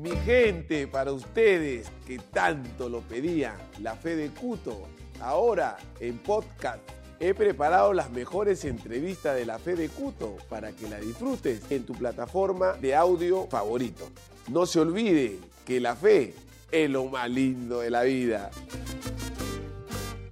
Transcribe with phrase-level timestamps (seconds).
[0.00, 4.88] Mi gente, para ustedes que tanto lo pedían, la fe de Cuto,
[5.20, 6.78] ahora en podcast.
[7.18, 11.84] He preparado las mejores entrevistas de la fe de Cuto para que la disfrutes en
[11.84, 14.08] tu plataforma de audio favorito.
[14.48, 15.36] No se olvide
[15.66, 16.32] que la fe
[16.72, 18.50] es lo más lindo de la vida.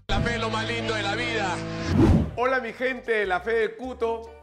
[0.09, 1.55] La fe es lo más lindo de la vida.
[2.37, 4.38] Hola mi gente de la fe de Cuto.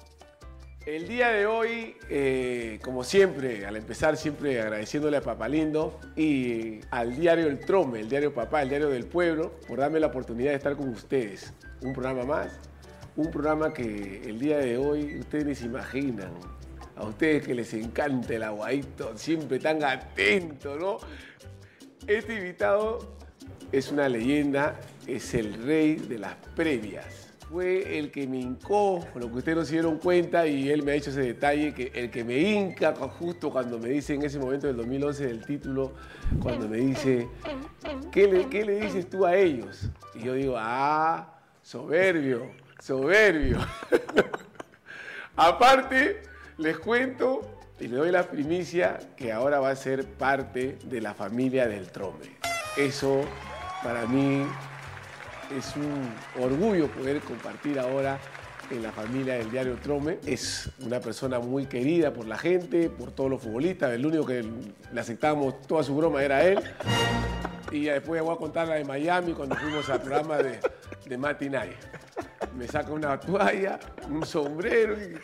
[0.86, 6.80] El día de hoy, eh, como siempre, al empezar siempre agradeciéndole a Papá Lindo y
[6.92, 10.52] al diario El Trome, el diario Papá, el diario del pueblo, por darme la oportunidad
[10.52, 11.52] de estar con ustedes.
[11.82, 12.60] Un programa más,
[13.16, 16.32] un programa que el día de hoy ustedes se imaginan.
[16.96, 20.98] A ustedes que les encanta el aguadito, siempre tan atentos, ¿no?
[22.06, 23.16] Este invitado
[23.72, 27.25] es una leyenda, es el rey de las previas
[27.56, 30.92] fue el que me hincó, lo que ustedes no se dieron cuenta y él me
[30.92, 34.40] ha hecho ese detalle, que el que me hinca justo cuando me dice en ese
[34.40, 35.94] momento del 2011 del título,
[36.42, 37.30] cuando me dice,
[38.12, 39.90] ¿qué le, qué le dices tú a ellos?
[40.16, 43.60] Y yo digo, ah, soberbio, soberbio.
[45.38, 46.24] Aparte,
[46.58, 47.40] les cuento
[47.80, 51.90] y le doy la primicia que ahora va a ser parte de la familia del
[51.90, 52.36] Trome.
[52.76, 53.22] Eso
[53.82, 54.46] para mí
[55.52, 58.18] es un orgullo poder compartir ahora
[58.70, 60.20] en la familia del diario Trome.
[60.26, 63.92] Es una persona muy querida por la gente, por todos los futbolistas.
[63.92, 64.44] El único que
[64.92, 66.60] le aceptábamos toda su broma era él.
[67.72, 70.60] Y después voy a contar la de Miami cuando fuimos al programa de,
[71.06, 71.76] de.
[72.56, 73.80] Me saca una toalla,
[74.10, 75.16] un sombrero y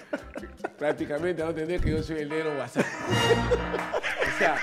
[0.78, 2.86] prácticamente no entender que yo soy el negro WhatsApp.
[2.86, 4.58] o sea,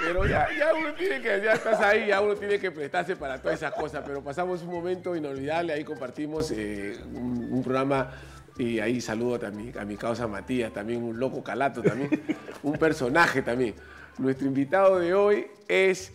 [0.00, 3.40] pero ya, ya uno tiene que, ya estás ahí, ya uno tiene que prestarse para
[3.40, 4.02] todas esas cosas.
[4.06, 8.10] Pero pasamos un momento inolvidable, ahí compartimos eh, un, programa
[8.56, 12.22] y ahí saludo también a mi causa Matías, también un loco calato también,
[12.62, 13.74] un personaje también.
[14.18, 16.12] Nuestro invitado de hoy es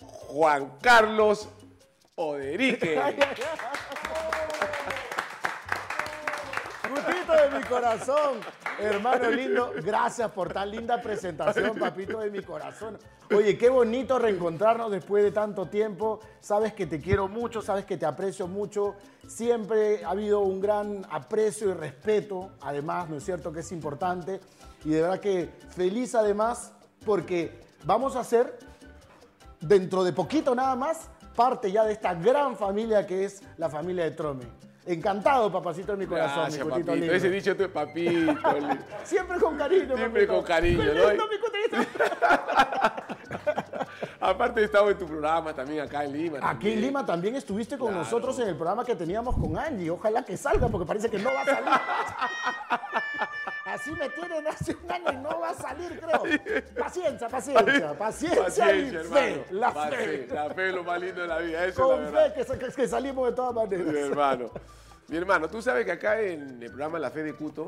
[0.00, 1.48] Juan Carlos
[2.14, 3.00] Oderique.
[7.26, 8.40] de mi corazón.
[8.78, 12.98] Hermano lindo, gracias por tan linda presentación, papito de mi corazón.
[13.34, 16.20] Oye, qué bonito reencontrarnos después de tanto tiempo.
[16.40, 18.94] Sabes que te quiero mucho, sabes que te aprecio mucho.
[19.26, 23.52] Siempre ha habido un gran aprecio y respeto, además, ¿no es cierto?
[23.52, 24.40] Que es importante.
[24.84, 26.72] Y de verdad que feliz además
[27.04, 28.58] porque vamos a ser,
[29.60, 34.04] dentro de poquito nada más, parte ya de esta gran familia que es la familia
[34.04, 34.44] de Trome.
[34.86, 36.94] Encantado, papacito de mi corazón, Gracias, mi papito.
[36.94, 37.12] Lindo.
[37.12, 38.34] Ese dicho tu papito.
[39.04, 41.02] Siempre con cariño, Siempre con cariño, ¿no?
[44.20, 46.38] Aparte he estado en tu programa también acá en Lima.
[46.40, 49.90] Aquí en Lima también estuviste con nosotros en el programa que teníamos con Angie.
[49.90, 51.64] Ojalá que salga porque parece que no va a salir.
[53.76, 56.22] Así me tienen hace un año y no va a salir, creo.
[56.78, 60.28] Paciencia, paciencia, paciencia, paciencia y fe, la fe.
[60.32, 61.66] La fe es lo más lindo de la vida.
[61.66, 63.86] Eso Con es la fe que, que, salimos de todas maneras.
[63.86, 64.50] Mi hermano.
[65.08, 67.66] Mi hermano, tú sabes que acá en el programa La Fe de Cuto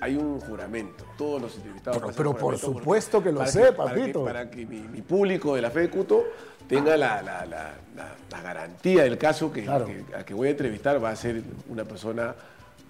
[0.00, 1.04] hay un juramento.
[1.16, 2.02] Todos los entrevistados.
[2.02, 4.24] Pero, pero por supuesto que lo sé, papito.
[4.24, 6.24] Para que, mi, público de La Fe de Cuto
[6.68, 11.16] tenga la, la, la, garantía del caso que, que, que voy a entrevistar va a
[11.16, 12.34] ser una persona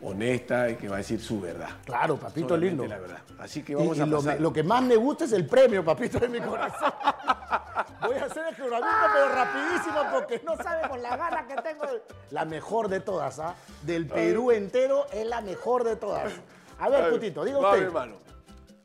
[0.02, 1.70] honesta y que va a decir su verdad.
[1.84, 2.86] Claro, papito lindo.
[2.86, 3.18] La verdad.
[3.38, 4.40] Así que vamos a pasar.
[4.40, 6.92] Lo, que más me gusta es el premio, papito de mi corazón.
[8.02, 11.84] Voy a hacer el juramento, pero rapidísimo, porque no sabemos la gana que tengo.
[12.30, 13.54] La mejor de todas, ¿ah?
[13.82, 16.32] Del Perú entero es la mejor de todas.
[16.78, 17.82] A ver, putito, diga usted.
[17.82, 18.16] hermano.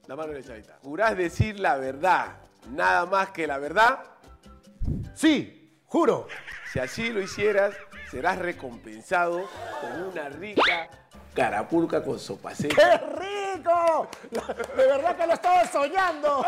[0.08, 0.78] La mano derechadita.
[0.82, 2.38] ¿Jurás decir la verdad,
[2.70, 4.00] nada más que la verdad?
[5.14, 6.28] Sí, juro.
[6.72, 7.76] Si así lo hicieras,
[8.12, 9.48] serás recompensado
[9.80, 10.90] con una rica
[11.34, 12.76] carapulca con sopa seca.
[12.76, 14.08] ¡Qué rico!
[14.76, 16.46] De verdad que lo estaba soñando.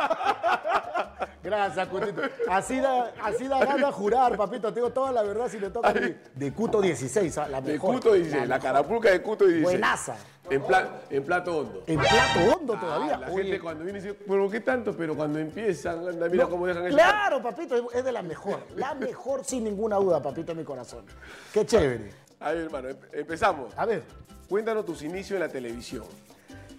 [1.44, 2.22] Gracias, Cutito.
[2.50, 4.74] Así da, así da gana jurar, papito.
[4.74, 6.14] Tengo toda la verdad si le toca a mí.
[6.36, 7.48] De Cuto 16, ¿ah?
[7.48, 7.92] la mejor.
[7.94, 9.64] De Cuto 16, la, carapulca de Cuto 16.
[9.64, 10.16] Buenaza.
[10.50, 10.62] En,
[11.10, 11.84] en, plato hondo.
[11.88, 13.18] En plato hondo todavía.
[13.18, 14.96] la gente cuando viene dice, ¿pero qué tanto?
[14.96, 16.96] Pero cuando empiezan, anda, mira cómo dejan eso.
[16.96, 18.60] Claro, papito, es de la mejor.
[18.76, 21.06] La mejor sin ninguna duda, papito, en mi corazón.
[21.54, 22.12] Qué chévere.
[22.40, 23.74] A ver, hermano, empezamos.
[23.78, 24.04] A ver.
[24.50, 26.04] Cuéntanos tus inicios en la televisión.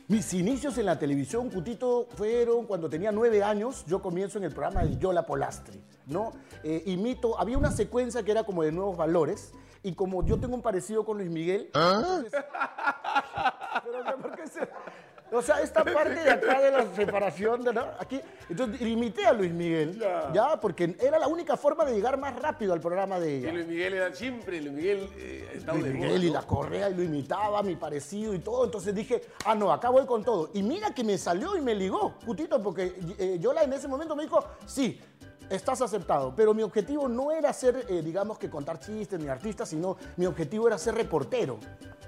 [0.07, 3.85] Mis inicios en la televisión, Cutito, fueron cuando tenía nueve años.
[3.87, 6.33] Yo comienzo en el programa de Yola Polastri, ¿no?
[6.63, 9.53] Eh, imito, había una secuencia que era como de nuevos valores.
[9.85, 11.71] Y como yo tengo un parecido con Luis Miguel.
[11.75, 12.23] ¿Ah?
[13.85, 14.67] pero, ¿por qué se,
[15.33, 17.85] O sea, esta parte de acá de la separación, de, ¿no?
[17.99, 20.33] Aquí, entonces imité a Luis Miguel, Ya.
[20.33, 20.61] ya.
[20.61, 23.53] porque era la única forma de llegar más rápido al programa de Y ella.
[23.53, 26.35] Luis Miguel era siempre, Luis Miguel eh, ha estado Luis de Miguel y ¿no?
[26.35, 28.65] la correa y lo imitaba, mi parecido y todo.
[28.65, 30.51] Entonces dije, ah, no, acá voy con todo.
[30.55, 34.15] Y mira que me salió y me ligó, Cutito, porque eh, Yola en ese momento
[34.17, 35.01] me dijo, sí,
[35.51, 36.35] estás aceptado.
[36.35, 40.27] Pero mi objetivo no era ser, eh, digamos que contar chistes ni artista, sino mi
[40.27, 41.59] objetivo era ser reportero.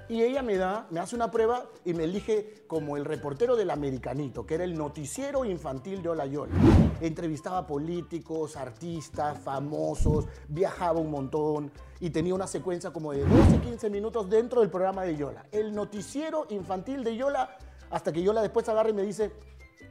[0.09, 3.69] Y ella me da, me hace una prueba y me elige como el reportero del
[3.69, 6.53] Americanito, que era el noticiero infantil de Hola Yola.
[7.01, 13.89] Entrevistaba políticos, artistas, famosos, viajaba un montón y tenía una secuencia como de 12, 15
[13.89, 15.45] minutos dentro del programa de Yola.
[15.51, 17.57] El noticiero infantil de Yola,
[17.89, 19.33] hasta que Yola después agarra y me dice,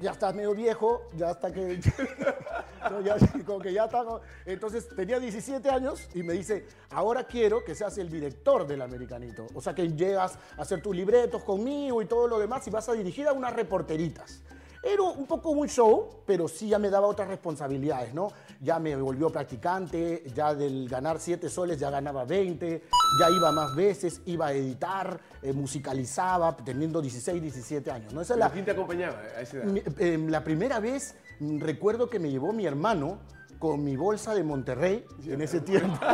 [0.00, 1.80] ya estás medio viejo, ya hasta que...
[3.46, 4.04] Como que ya está...
[4.44, 9.46] Entonces tenía 17 años y me dice, ahora quiero que seas el director del Americanito.
[9.54, 12.88] O sea, que llegas a hacer tus libretos conmigo y todo lo demás y vas
[12.88, 14.42] a dirigir a unas reporteritas.
[14.82, 18.28] Era un poco un show, pero sí ya me daba otras responsabilidades, ¿no?
[18.60, 22.82] Ya me volvió practicante, ya del ganar 7 soles ya ganaba 20,
[23.20, 28.20] ya iba más veces, iba a editar, eh, musicalizaba, teniendo 16, 17 años, ¿no?
[28.20, 29.76] Esa es ¿Pero la, ¿Quién te acompañaba a esa edad?
[29.98, 33.18] em, la primera vez mm, recuerdo que me llevó mi hermano
[33.58, 35.98] con mi bolsa de Monterrey en ese tiempo.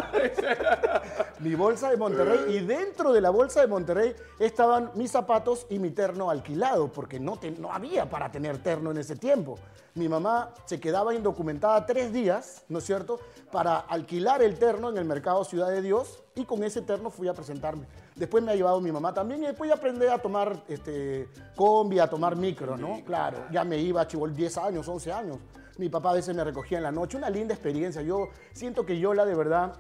[1.42, 5.78] mi bolsa de Monterrey y dentro de la bolsa de Monterrey estaban mis zapatos y
[5.78, 9.58] mi terno alquilado porque no, te- no había para tener terno en ese tiempo.
[9.94, 13.18] Mi mamá se quedaba indocumentada tres días, ¿no es cierto?,
[13.50, 17.28] para alquilar el terno en el mercado Ciudad de Dios y con ese terno fui
[17.28, 17.86] a presentarme.
[18.14, 21.98] Después me ha llevado mi mamá también y después ya aprendí a tomar este, combi,
[21.98, 23.04] a tomar micro, ¿no?
[23.04, 25.38] Claro, ya me iba a Chibol 10 años, 11 años.
[25.76, 28.00] Mi papá a veces me recogía en la noche, una linda experiencia.
[28.02, 29.72] Yo siento que Yola de verdad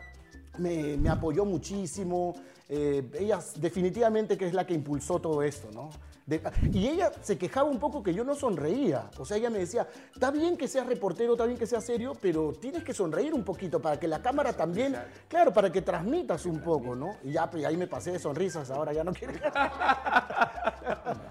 [0.58, 2.34] me, me apoyó muchísimo.
[2.68, 5.90] Eh, ella definitivamente que es la que impulsó todo esto, ¿no?
[6.24, 6.40] De-
[6.72, 9.10] y ella se quejaba un poco que yo no sonreía.
[9.18, 12.12] O sea, ella me decía, está bien que seas reportero, está bien que seas serio,
[12.20, 14.96] pero tienes que sonreír un poquito para que la cámara también,
[15.28, 17.16] claro, para que transmitas un poco, ¿no?
[17.24, 19.34] Y ya, pues ahí me pasé de sonrisas, ahora ya no quiero.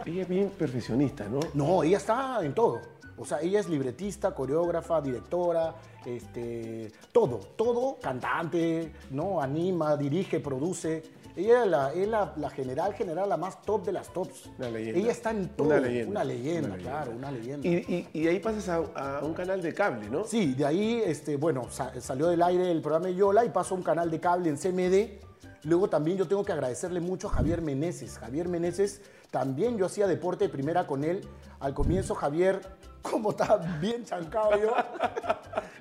[0.06, 1.40] Ella es bien perfeccionista, ¿no?
[1.54, 2.82] No, ella está en todo.
[3.22, 5.76] O sea, ella es libretista, coreógrafa, directora,
[6.06, 9.42] este, todo, todo, cantante, ¿no?
[9.42, 11.04] Anima, dirige, produce.
[11.36, 14.50] Ella es la, es la, la general, general, la más top de las tops.
[14.58, 15.00] Una leyenda.
[15.00, 15.68] Ella está en todo.
[15.68, 16.12] Una leyenda.
[16.12, 16.92] Una leyenda, Una leyenda.
[16.92, 17.68] claro, una leyenda.
[17.68, 20.26] Y, y, y ahí pasas a, a un canal de cable, ¿no?
[20.26, 23.76] Sí, de ahí, este, bueno, sa- salió del aire el programa de Yola y pasó
[23.76, 25.22] a un canal de cable en CMD.
[25.64, 28.18] Luego también yo tengo que agradecerle mucho a Javier Meneses.
[28.18, 31.28] Javier Meneses, también yo hacía deporte de primera con él.
[31.60, 32.62] Al comienzo Javier,
[33.02, 34.76] como estaba bien chancado yo,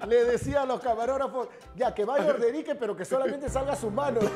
[0.06, 4.20] le decía a los camarógrafos, ya que vaya Orderique, pero que solamente salga su mano.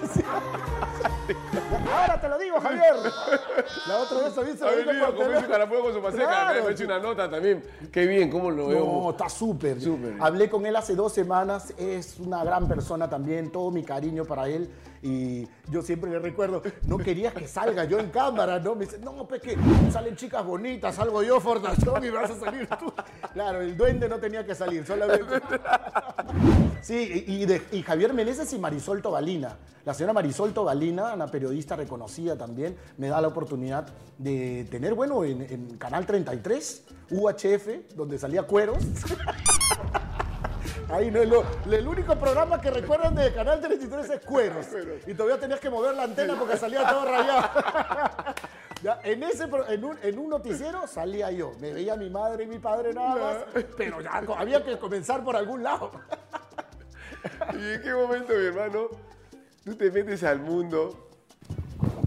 [1.93, 2.96] Ahora te lo digo, Javier.
[3.87, 4.75] La otra vez también se lo a
[5.11, 5.82] por teléfono.
[5.82, 6.25] con su paseca.
[6.25, 6.62] Claro.
[6.62, 7.64] Me ha hecho una nota también.
[7.90, 8.84] Qué bien, cómo lo veo.
[8.84, 9.81] No, está súper.
[9.81, 10.17] Súper.
[10.20, 11.72] Hablé con él hace dos semanas.
[11.78, 13.50] Es una gran persona también.
[13.50, 14.70] Todo mi cariño para él.
[15.05, 18.75] Y yo siempre le recuerdo, no querías que salga yo en cámara, ¿no?
[18.75, 19.56] Me dice, no, pues que
[19.93, 22.93] salen chicas bonitas, salgo yo, Fortachón, y vas a salir tú.
[23.33, 25.41] Claro, el duende no tenía que salir, solamente.
[26.81, 27.25] Sí,
[27.73, 29.56] y, Javier Meneses y Marisol Tobalina.
[29.85, 33.87] La señora Marisol Tobalina, una periodista reconocida también, me da la oportunidad
[34.19, 38.83] de tener, bueno, en, Canal 33, UHF, donde salía Cueros.
[40.91, 44.67] Ahí no el único programa que recuerdan de Canal 33 es Cueros.
[45.06, 47.49] Y todavía tenías que mover la antena porque salía todo rayado.
[48.84, 51.52] Ya, en, ese, en, un, en un noticiero salía yo.
[51.58, 53.64] Me veía mi madre y mi padre nada más.
[53.78, 55.91] Pero ya había que comenzar por algún lado.
[57.55, 58.88] ¿Y en qué momento, mi hermano,
[59.64, 61.04] tú te metes al mundo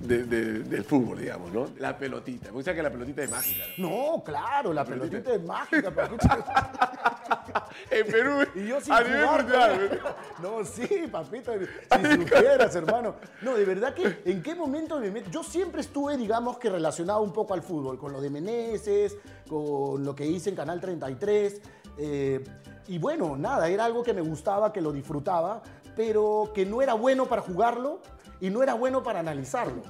[0.02, 1.68] de- de- del fútbol, digamos, ¿no?
[1.80, 2.48] La pelotita.
[2.48, 3.90] Me gusta que la pelotita es mágica, ¿no?
[3.90, 5.92] No, claro, la pelotita es mágica.
[5.94, 6.10] pero
[7.92, 10.00] En Perú, Y yo sin a nivel jugar, mundial.
[10.42, 13.16] No, sí, papito, si supieras, hermano.
[13.42, 15.30] No, de verdad que, ¿en qué momento me meto?
[15.30, 19.18] Yo siempre estuve, digamos, que relacionado un poco al fútbol, con lo de Meneses,
[19.50, 21.62] con lo que hice en Canal 33.
[21.98, 22.44] eh,
[22.90, 25.62] y bueno, nada, era algo que me gustaba, que lo disfrutaba,
[25.96, 28.02] pero que no era bueno para jugarlo
[28.40, 29.82] y no era bueno para analizarlo.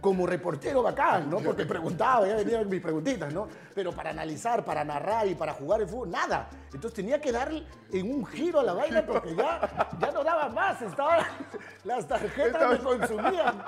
[0.00, 1.38] Como reportero bacán, ¿no?
[1.38, 3.48] Porque preguntaba, ya venían mis preguntitas, ¿no?
[3.74, 6.48] Pero para analizar, para narrar y para jugar el fútbol, nada.
[6.66, 10.48] Entonces tenía que darle en un giro a la vaina porque ya, ya no daba
[10.48, 10.80] más.
[10.82, 11.26] Estaba,
[11.84, 13.62] las tarjetas me consumían.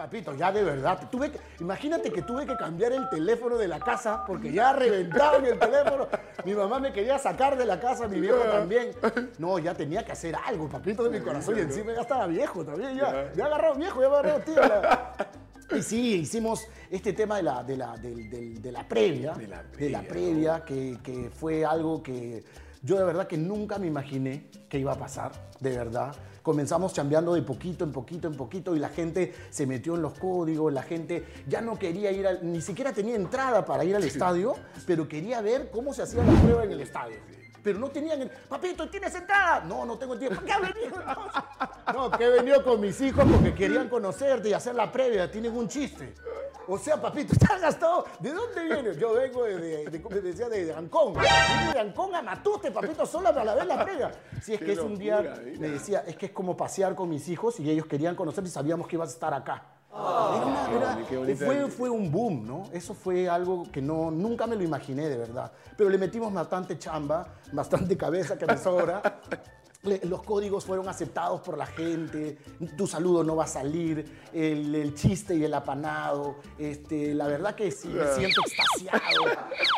[0.00, 0.98] Papito, ya de verdad.
[1.10, 5.44] Tuve que, imagínate que tuve que cambiar el teléfono de la casa porque ya reventaban
[5.44, 6.08] el teléfono.
[6.42, 8.92] Mi mamá me quería sacar de la casa, mi viejo también.
[9.36, 11.54] No, ya tenía que hacer algo, papito de mi corazón.
[11.58, 12.96] Y encima ya estaba viejo también.
[12.96, 14.56] Ya, ya agarrado viejo, ya agarrado tío.
[14.56, 15.14] la-
[15.76, 20.64] Y sí, hicimos este tema de la, de la, de la previa, De la previa,
[20.64, 22.42] que fue algo que
[22.82, 26.14] yo de verdad que nunca me imaginé que iba a pasar, de verdad.
[26.42, 30.18] Comenzamos chambeando de poquito en poquito en poquito y la gente se metió en los
[30.18, 34.04] códigos, la gente ya no quería ir, al- ni siquiera tenía entrada para ir al
[34.04, 34.54] estadio,
[34.86, 37.16] pero quería ver cómo se hacía la prueba en el estadio.
[37.62, 39.60] Pero no tenían, el- papito, ¿tienes entrada?
[39.66, 40.40] No, no tengo tiempo.
[40.44, 40.96] ¿Qué ha venido?
[41.92, 45.54] No, que he venido con mis hijos porque querían conocerte y hacer la previa, tienen
[45.56, 46.14] un chiste.
[46.72, 48.04] O sea, papito, estás gastado.
[48.20, 48.96] ¿De dónde vienes?
[48.98, 51.14] Yo vengo de, de, de- decía, de Ancón.
[51.14, 54.10] Vine de Ancón a Matute, papito, solo para ver la previa.
[54.42, 56.94] Si es Qué que es un día, locura, me decía, es que es como pasear
[56.94, 59.64] con mis hijos y ellos querían conocerte y sabíamos que ibas a estar acá.
[59.92, 62.62] Era una- era- fue, fue un boom, ¿no?
[62.72, 65.50] Eso fue algo que no, nunca me lo imaginé, de verdad.
[65.76, 69.02] Pero le metimos bastante chamba, bastante cabeza que me sobra.
[69.82, 72.36] Los códigos fueron aceptados por la gente,
[72.76, 76.36] tu saludo no va a salir, el, el chiste y el apanado.
[76.58, 79.24] Este, la verdad que sí, me siento extasiado,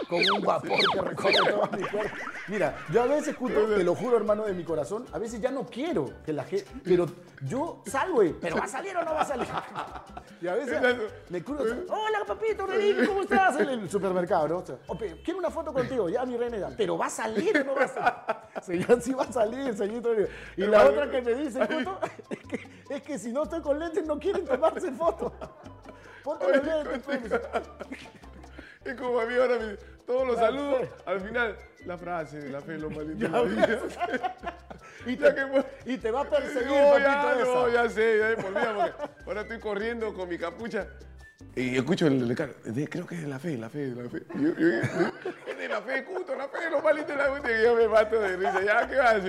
[0.09, 2.17] con un vapor que recorre todo mi cuerpo.
[2.49, 5.53] Mira, yo a veces, Cuto, te lo juro, hermano de mi corazón, a veces ya
[5.53, 6.67] no quiero que la gente.
[6.83, 7.07] Pero
[7.47, 9.47] yo salgo, ¿pero va a salir o no va a salir?
[10.41, 10.81] Y a veces
[11.29, 11.63] me cruzo.
[11.89, 13.61] Hola, papito, René, ¿cómo estás?
[13.61, 14.59] En el supermercado, ¿no?
[14.59, 16.71] O sea, "Ope, quiero una foto contigo, ya, mi reina.
[16.77, 18.43] ¿Pero va a salir o no va a salir?
[18.63, 19.77] Señor, sí va a salir,
[20.57, 21.99] Y la otra que me dice, Cuto,
[22.31, 25.33] es que, es que si no estoy con lentes no quieren tomarse fotos.
[26.25, 27.41] Ponte los lentes.
[28.85, 31.57] Es como a mí ahora, me- todos los saludos, al final,
[31.87, 33.29] la frase de la fe, lo maldito.
[35.07, 37.75] Y te, que- y te va a perseguir, No, ya, no, esa.
[37.85, 38.59] ya sé, ya me porque
[39.27, 40.87] ahora estoy corriendo con mi capucha
[41.55, 42.55] y escucho el, el carro,
[42.89, 44.23] creo que es de la fe, la fe, la fe.
[44.35, 47.89] Yo- yo- de la fe, cuto, la fe, lo malito de la fe, yo me
[47.89, 49.21] mato de risa, ya, ¿qué va a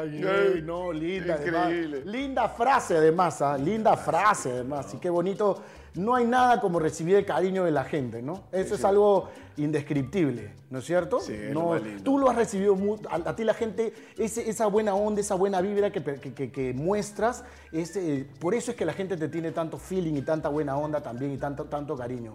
[0.00, 1.34] ay, no, linda.
[1.34, 1.64] además.
[1.70, 2.02] Increíble.
[2.04, 3.56] linda frase además, ¿ah?
[3.58, 4.92] linda frase además.
[4.94, 5.62] Y qué bonito.
[5.94, 8.44] No hay nada como recibir el cariño de la gente, ¿no?
[8.52, 11.18] Eso es algo indescriptible, ¿no es cierto?
[11.20, 12.02] Sí, es no, lo más lindo.
[12.04, 12.76] tú lo has recibido,
[13.10, 16.52] a, a ti la gente, ese- esa buena onda, esa buena vibra que, que- que-
[16.52, 17.42] que muestras,
[17.72, 21.02] ese, por eso es que la gente te tiene tanto feeling y tanta buena onda
[21.02, 22.32] también y tanto, tanto cariño.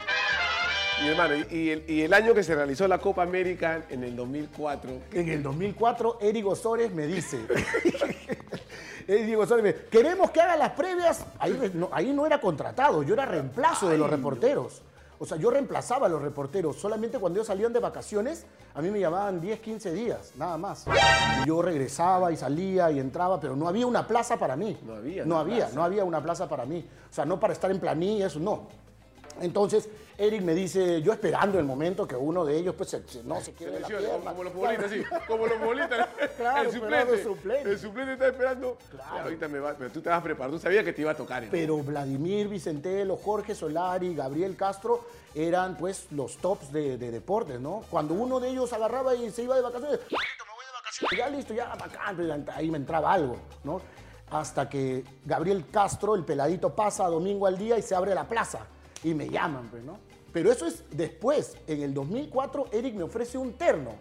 [1.01, 4.03] Mi hermano, y, y el, y el año que se realizó la Copa América en
[4.03, 7.39] el 2004, En el 2004, Eric Osores me dice,
[9.37, 11.25] Osores me queremos que haga las previas.
[11.39, 14.81] Ahí no, ahí no era contratado, yo era reemplazo de los reporteros.
[15.19, 16.75] O sea, yo reemplazaba a los reporteros.
[16.75, 20.85] Solamente cuando ellos salían de vacaciones, a mí me llamaban 10, 15 días, nada más.
[20.87, 24.77] Y yo regresaba y salía y entraba, pero no había una plaza para mí.
[24.85, 26.85] No había No había, no había una plaza para mí.
[27.09, 28.67] O sea, no para estar en planilla, eso no.
[29.39, 33.23] Entonces, Eric me dice, yo esperando el momento que uno de ellos, pues, se- se-
[33.23, 34.31] no se quede la pierna.
[34.31, 36.07] como los futbolistas, sí, como los futbolistas.
[36.37, 37.69] Claro, el suplente, el suplente.
[37.71, 38.77] el suplente está esperando.
[38.91, 39.19] Claro.
[39.23, 41.15] Ahorita me va, pero tú te vas a preparar, tú sabías que te iba a
[41.15, 41.43] tocar.
[41.43, 41.49] ¿no?
[41.51, 45.05] Pero Vladimir Vicentelo, Jorge Solari, Gabriel Castro
[45.35, 47.83] eran pues los tops de, de deportes, ¿no?
[47.89, 50.15] Cuando uno de ellos agarraba y se iba de vacaciones, "Listo,
[50.45, 53.81] me voy de vacaciones, ya listo, ya bacán, pues, ahí me entraba algo, ¿no?
[54.29, 58.59] Hasta que Gabriel Castro, el peladito, pasa domingo al día y se abre la plaza
[59.03, 59.99] y me llaman, pues, ¿no?
[60.31, 63.91] Pero eso es después, en el 2004, Eric me ofrece un terno.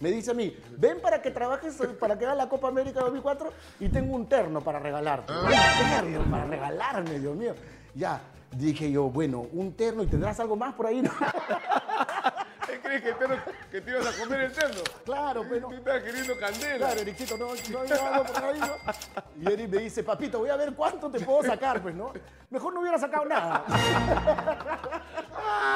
[0.00, 3.52] Me dice a mí, ven para que trabajes, para que hagas la Copa América 2004
[3.80, 5.32] y tengo un terno para regalarte.
[5.32, 7.54] Un terno para regalarme, Dios mío.
[7.94, 8.20] Ya,
[8.56, 11.10] dije yo, bueno, un terno y tendrás algo más por ahí, ¿no?
[12.70, 13.26] ¿Qué crees que te,
[13.72, 14.82] que te ibas a comer el cerdo?
[15.04, 16.76] Claro, pero Tú estabas queriendo candela.
[16.78, 18.74] Claro, Ericito, no, no hay algo por ahí, ¿no?
[19.40, 22.12] Y Eric me dice, papito, voy a ver cuánto te puedo sacar, pues, ¿no?
[22.50, 23.64] Mejor no hubiera sacado nada.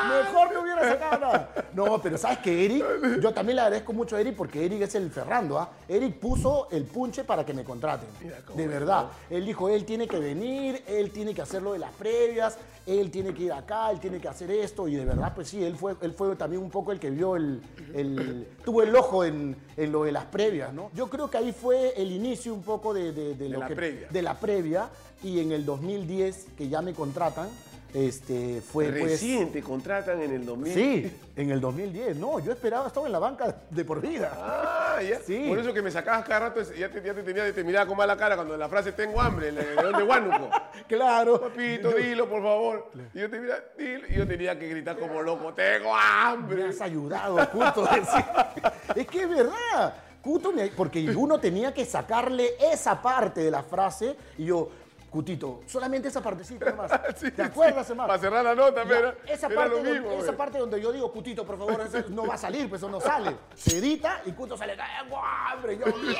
[0.09, 1.51] Mejor no hubiera sacado nada.
[1.73, 3.21] No, pero ¿sabes qué, Eric?
[3.21, 5.71] Yo también le agradezco mucho a Eric porque Eric es el Ferrando, ¿ah?
[5.89, 8.09] Eric puso el punche para que me contraten.
[8.55, 9.07] De verdad.
[9.31, 13.33] Él dijo, él tiene que venir, él tiene que hacerlo de las previas, él tiene
[13.33, 14.89] que ir acá, él tiene que hacer esto.
[14.89, 17.37] Y de verdad, pues sí, él fue, él fue también un poco el que vio
[17.37, 17.61] el...
[17.95, 20.91] el- tuvo el ojo en, en lo de las previas, ¿no?
[20.95, 23.75] Yo creo que ahí fue el inicio un poco de, de- de lo la que...
[23.77, 24.09] previa.
[24.11, 24.89] De la previa.
[25.23, 27.49] Y en el 2010, que ya me contratan,
[27.95, 29.03] este, fue pues...
[29.05, 30.75] Recién te contratan en el 2000.
[30.75, 32.17] Sí, en el 2010.
[32.17, 34.33] No, yo esperaba, estaba en la banca de por vida.
[34.37, 35.21] Ah, ya.
[35.21, 35.47] Sí.
[35.49, 37.97] Por eso que me sacabas cada rato, ya te, ya te tenía, te miraba con
[37.97, 40.51] mala cara cuando la frase tengo hambre, el león de Huánuco.
[40.89, 41.41] Claro.
[41.41, 42.91] Papito, dilo, por favor.
[43.15, 44.07] Y yo te mira, dilo.
[44.09, 46.65] Y yo tenía que gritar como loco, tengo hambre.
[46.65, 47.89] Me has ayudado, Cuto.
[48.97, 49.95] es que es verdad.
[50.21, 54.69] Cuto, me- porque uno tenía que sacarle esa parte de la frase y yo,
[55.15, 56.91] Cutito, solamente esa partecita nomás.
[57.17, 58.09] Sí, ¿Te acuerdas, hermano?
[58.09, 61.13] Para cerrar la nota, pero esa, era parte lo donde, esa parte donde yo digo,
[61.13, 61.81] Cutito, por favor,
[62.11, 63.37] no va a salir, pues eso no sale.
[63.55, 65.79] Se edita y Cuto sale, ¡tengo hambre!
[65.79, 66.17] Yo, bien.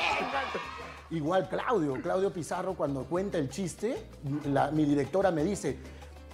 [1.09, 4.01] Igual Claudio, Claudio Pizarro, cuando cuenta el chiste,
[4.45, 5.77] la- mi directora me dice,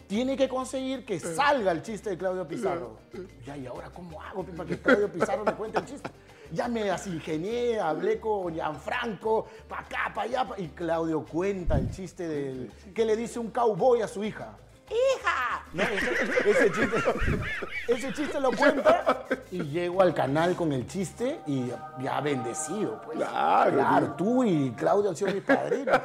[0.06, 3.00] tiene que conseguir que salga el chiste de Claudio Pizarro.
[3.44, 6.12] Ya, ¿y ahora cómo hago para que Claudio Pizarro me cuente el chiste?
[6.52, 11.78] Ya me las ingenié, hablé con Gianfranco, para acá, para allá, pa- y Claudio cuenta
[11.78, 14.58] el chiste del que le dice un cowboy a su hija.
[14.90, 15.64] ¡Hija!
[15.72, 16.98] No, ese, ese chiste,
[17.88, 23.02] ese chiste lo cuenta y llego al canal con el chiste y ya bendecido.
[23.06, 23.18] Pues.
[23.18, 25.98] Claro, claro, tú y Claudio han sido mis padrinos.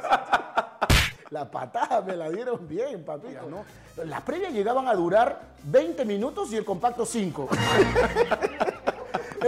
[1.31, 3.65] La patada me la dieron bien, papito, ¿no?
[4.05, 7.49] Las previas llegaban a durar 20 minutos y el compacto 5.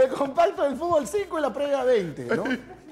[0.04, 2.44] El compacto del fútbol 5 y la previa 20, ¿no?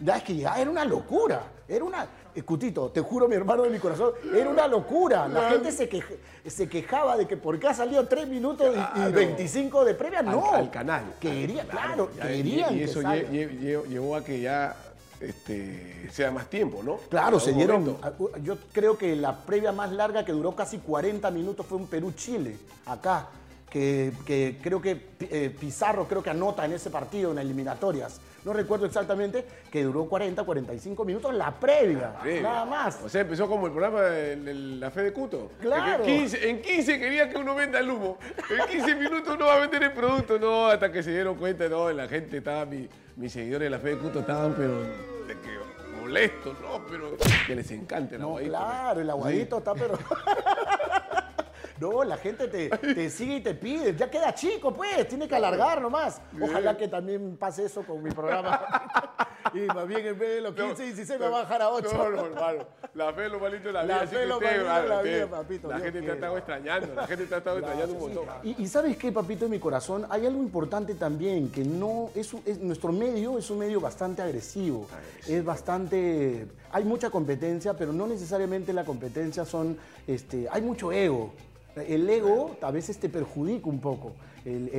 [0.02, 1.42] Ya es que ya era una locura.
[1.68, 2.08] Era una.
[2.36, 5.28] Escutito, te juro, mi hermano de mi corazón, era una locura.
[5.28, 8.80] La gente se, quej- se quejaba de que por qué ha salido 3 minutos y-
[8.80, 9.12] y, Claro.
[9.12, 10.22] 25 de previa.
[10.22, 10.54] No.
[10.54, 11.16] al canal.
[11.20, 14.76] Quería, claro, Ya, querían y, eso lle- llevó a que ya
[15.20, 16.98] este, sea más tiempo, ¿no?
[17.10, 17.82] Claro, se dieron.
[17.86, 18.32] momento.
[18.44, 22.56] Yo creo que la previa más larga que duró casi 40 minutos fue un Perú-Chile,
[22.86, 23.28] acá.
[23.70, 28.22] Que, que creo que eh, Pizarro creo que anota en ese partido, en eliminatorias.
[28.46, 32.42] No recuerdo exactamente, que duró 40, 45 minutos la previa, Previa.
[32.44, 33.02] nada más.
[33.04, 35.52] O sea, empezó como el programa de, de la fe de Cuto.
[35.60, 36.06] Claro.
[36.06, 38.18] En 15, en 15 quería que uno venda el humo.
[38.58, 40.40] En 15 minutos uno va a vender el producto.
[40.40, 43.80] No, hasta que se dieron cuenta, no, la gente estaba, mi- mis seguidores de la
[43.80, 44.82] fe de Cuto estaban, pero
[46.00, 48.52] molestos, no, pero que les encanta el No, aguadito.
[48.54, 49.98] claro, el aguadito está, pero.
[51.80, 53.96] No, la gente te, te sigue y te pide.
[53.96, 56.22] Ya queda chico, pues, tiene que alargar nomás.
[56.42, 58.62] Ojalá que también pase eso con mi programa.
[59.54, 61.70] Y más bien en vez de los 15 y 16 me va a bajar a
[61.70, 61.90] 8.
[61.94, 62.66] No, no, hermano.
[62.96, 64.02] La fe es lo malito de la La vida.
[64.04, 66.94] así fe lo malito de la vida, papito, La Dios gente te ha estado extrañando.
[66.94, 68.26] La gente te ha estado extrañando un montón.
[68.44, 72.34] Y, y sabes qué, papito de mi corazón, hay algo importante también, que no es,
[72.46, 74.86] es- nuestro medio es un medio bastante agresivo,
[75.26, 81.32] es bastante, hay mucha competencia, pero no necesariamente la competencia son, este, hay mucho ego.
[81.84, 84.14] El ego a veces te perjudica un poco
[84.46, 84.70] el-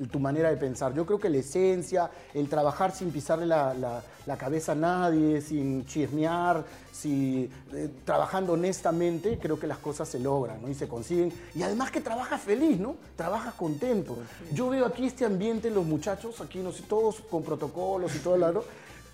[0.00, 0.92] el- tu manera de pensar.
[0.94, 5.40] Yo creo que la esencia, el trabajar sin pisarle la, la- la cabeza a nadie,
[5.40, 10.68] sin chismear, si, eh, trabajando honestamente, creo que las cosas se logran ¿no?
[10.68, 11.32] y se consiguen.
[11.54, 12.96] Y además que trabajas feliz, ¿no?
[13.16, 14.16] Trabajas contento.
[14.52, 18.34] Yo veo aquí este ambiente, los muchachos, aquí no sé, todos con protocolos y todo
[18.34, 18.64] el lado,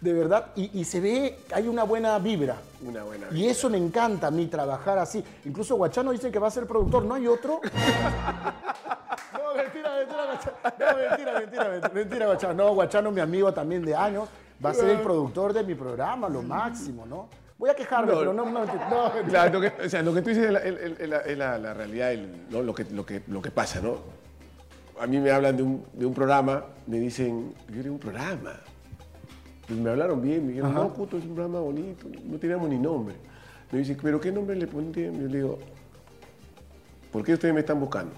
[0.00, 2.56] de verdad, y, y se ve, hay una buena vibra.
[2.86, 5.22] Una buena Y eso me encanta a mí, trabajar así.
[5.44, 7.60] Incluso Guachano dice que va a ser productor, ¿no hay otro?
[9.32, 10.56] No, mentira, mentira, Guachano.
[10.78, 12.54] No, mentira, mentira, mentira, mentira, Guachano.
[12.54, 14.28] No, Guachano, mi amigo también de años,
[14.64, 17.28] va a ser el productor de mi programa, lo máximo, ¿no?
[17.58, 18.18] Voy a quejarme, No.
[18.18, 19.28] pero no, no, mentira, no, mentira.
[19.28, 21.18] Claro, lo que, o sea, lo que tú dices es la, el- el- el- la-
[21.20, 22.62] es la- la realidad, el- ¿no?
[22.62, 23.96] lo, que, lo, que, lo que pasa, ¿no?
[25.00, 28.52] A mí me hablan de un, de un programa, me dicen, yo era un programa.
[29.70, 32.78] Y me hablaron bien, me dijeron, no, puto, es un programa bonito, no teníamos ni
[32.78, 33.14] nombre.
[33.70, 35.14] Me dicen, ¿pero qué nombre le pondrían?
[35.20, 35.58] Yo le digo,
[37.12, 38.12] ¿por qué ustedes me están buscando?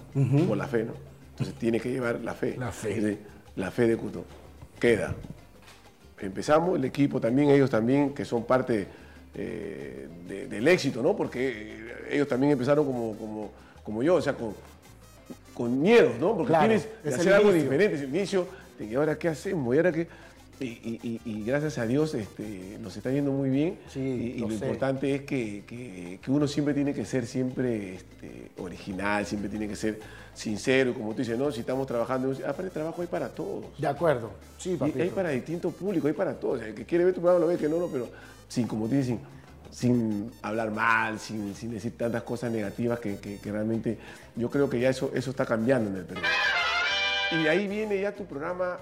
[0.47, 0.93] Por la fe, ¿no?
[1.31, 2.55] Entonces tiene que llevar la fe.
[2.57, 2.93] La fe.
[2.95, 3.17] Dice,
[3.55, 4.25] La fe de Cuto.
[4.79, 5.13] Queda.
[6.19, 8.87] Empezamos, el equipo también, ellos también, que son parte
[9.35, 11.15] eh, de- del éxito, ¿no?
[11.15, 13.51] Porque eh, ellos también empezaron como, como,
[13.83, 14.53] como yo, o sea, con,
[15.53, 16.35] con miedo, ¿no?
[16.35, 18.47] Porque Claro, tienes que hacer algo diferente, es el inicio,
[18.79, 20.07] de que ahora qué hacemos, y ahora qué...
[20.59, 23.79] Y, y- y- y gracias a Dios este, nos está yendo muy bien.
[23.89, 27.95] Sí, y, y lo importante es que, que- que uno siempre tiene que ser siempre
[27.95, 29.99] este, original, siempre tiene que ser
[30.33, 30.91] sincero.
[30.91, 33.65] y Como tú dices, no, si estamos trabajando, aparte trabajo hay para todos.
[33.79, 35.01] De acuerdo, sí, Y papito.
[35.03, 36.61] hay para distintos públicos, hay para todos.
[36.61, 38.07] El que quiere ver tu programa lo ve, que no, no, pero
[38.47, 39.19] sin, como tú dices, sin,
[39.71, 43.97] sin hablar mal, sin, sin decir tantas cosas negativas que, que- que realmente
[44.35, 46.21] yo creo que ya eso, eso está cambiando en el Perú.
[47.31, 48.77] Y de ahí viene ya tu programa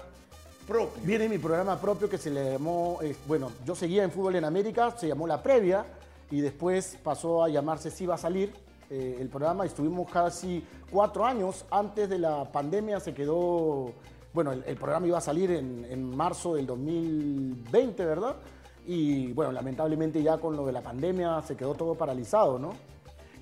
[0.66, 1.02] propio.
[1.04, 4.44] Viene mi programa propio que se le llamó, eh, bueno, yo seguía en Fútbol en
[4.44, 5.84] América, se llamó La Previa
[6.30, 8.52] y después pasó a llamarse Sí va a salir
[8.90, 9.64] eh, el programa.
[9.66, 13.92] Estuvimos casi cuatro años antes de la pandemia, se quedó,
[14.32, 18.36] bueno, el, el programa iba a salir en, en marzo del 2020, ¿verdad?
[18.86, 22.72] Y bueno, lamentablemente ya con lo de la pandemia se quedó todo paralizado, ¿no?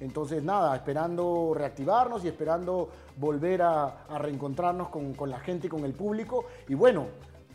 [0.01, 5.85] Entonces, nada, esperando reactivarnos y esperando volver a, reencontrarnos con, con la gente y con
[5.85, 6.47] el público.
[6.69, 7.07] Y bueno,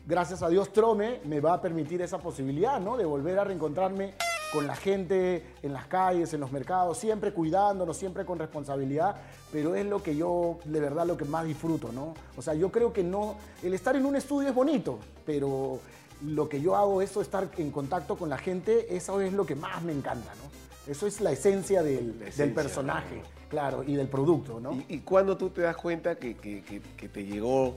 [0.08, 2.98] gracias a Dios Trome me va a permitir esa posibilidad, ¿no?
[2.98, 4.14] De volver a reencontrarme
[4.56, 9.16] con la gente en las calles, en los mercados, siempre cuidándonos, siempre con responsabilidad,
[9.52, 12.14] pero es lo que yo, de verdad, lo que más disfruto, ¿no?
[12.38, 15.80] O sea, yo creo que no, el estar en un estudio es bonito, pero
[16.24, 19.56] lo que yo hago, eso, estar en contacto con la gente, eso es lo que
[19.56, 20.45] más me encanta, ¿no?
[20.88, 24.74] Eso es la esencia del, La del personaje, claro, y del producto, ¿no?
[24.74, 27.76] ¿Y, y cuándo tú te das cuenta que, que- que- que te llegó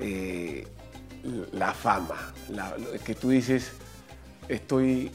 [0.00, 0.66] eh,
[1.52, 2.34] la fama?
[2.50, 3.70] La- que tú dices,
[4.48, 5.12] estoy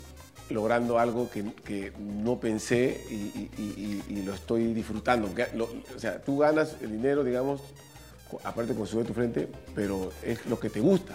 [0.49, 5.29] logrando algo que, que no pensé y, y- y- y- y lo estoy disfrutando.
[5.55, 7.61] Lo- o sea, tú ganas el dinero, digamos,
[8.45, 11.13] aparte con sudor en tu frente, pero es lo que te gusta.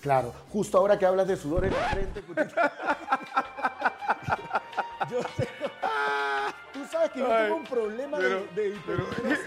[0.00, 2.54] Claro, justo ahora que hablas de sudor en la frente, Cutito.
[5.10, 5.59] yo Tú
[6.90, 9.38] sabes que yo Ay, tengo un problema de- pero- de, hiperhidrosis.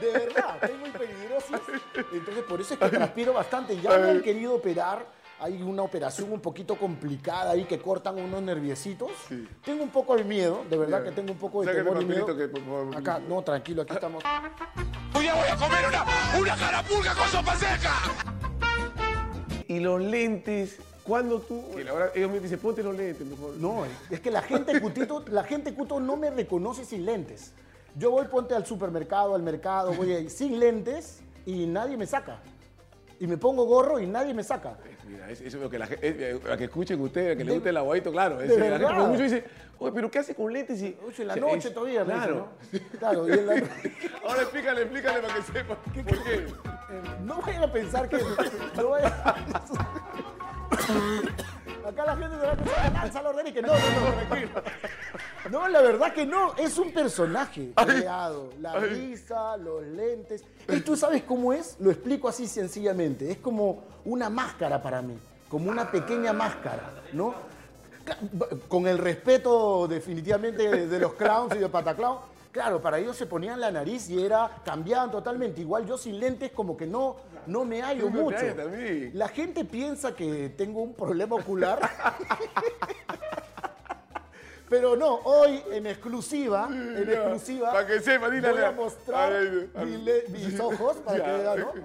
[0.00, 1.56] De verdad, tengo hiperhidrosis.
[2.12, 3.76] Entonces, por eso es que transpiro bastante.
[3.80, 5.06] Ya me han querido operar.
[5.40, 9.10] Hay una operación un poquito complicada ahí que cortan unos nerviecitos.
[9.28, 9.48] Sí.
[9.64, 11.10] Tengo un poco de miedo, de verdad Ya.
[11.10, 12.26] que tengo un poco de temor y miedo.
[12.36, 12.96] que, por favor.
[12.96, 14.22] Acá, no, tranquilo, aquí estamos.
[15.14, 16.04] Hoy día voy a comer una,
[16.38, 17.90] una carapulga con sopa seca.
[19.66, 20.78] Y los lentes,
[21.12, 21.62] cuando tú.
[21.76, 23.54] que la verdad, ellos me dicen, ponte los lentes, mejor.
[23.58, 27.52] No, es que la gente cutito, la gente cuto no me reconoce sin lentes.
[27.96, 32.40] Yo voy, ponte al supermercado, al mercado, voy ahí sin lentes y nadie me saca.
[33.20, 34.78] Y me pongo gorro y nadie me saca.
[35.06, 37.44] Mira, es- eso es lo que la gente, a que escuchen ustedes, a que De-
[37.44, 38.40] le guste el aguadito, claro.
[38.40, 39.44] Es, la gente muchos dicen,
[39.78, 40.80] oye, pero ¿qué hace con lentes?
[40.80, 42.48] Y, Oye, en la o sea, noche es- todavía, me Claro.
[42.72, 42.98] dice, ¿no?
[42.98, 43.54] Claro, y en la-
[44.26, 45.76] Ahora explícale, explícale para que sepa.
[45.76, 46.34] ¿Por qué?
[46.34, 46.46] Eh,
[47.24, 48.16] no vayan a pensar que.
[48.76, 49.12] No vayan
[51.86, 54.26] Acá la gente se va a pensar, lanza la orden y que no, no, no,
[54.28, 54.62] tranquilo.
[55.50, 58.50] No, la verdad que no, es un personaje creado.
[58.60, 60.44] La risa, los lentes.
[60.68, 63.30] Y tú sabes cómo es, lo explico así sencillamente.
[63.30, 67.34] Es como una máscara para mí, como una pequeña máscara, ¿no?
[68.68, 72.18] Con el respeto definitivamente de, de los clowns y de Pataclown.
[72.52, 75.62] Claro, para ellos se ponían la nariz y era, cambiaban totalmente.
[75.62, 78.36] Igual yo sin lentes como que no, no me hallo No mucho.
[79.14, 81.78] La gente piensa que tengo un problema ocular.
[84.68, 88.72] Pero no, hoy en exclusiva, en Ya, exclusiva, para que sepa, voy a la- a
[88.72, 91.24] mostrar Ay, ay, mi le- mis ojos para Ya.
[91.24, 91.72] que vean, ¿no?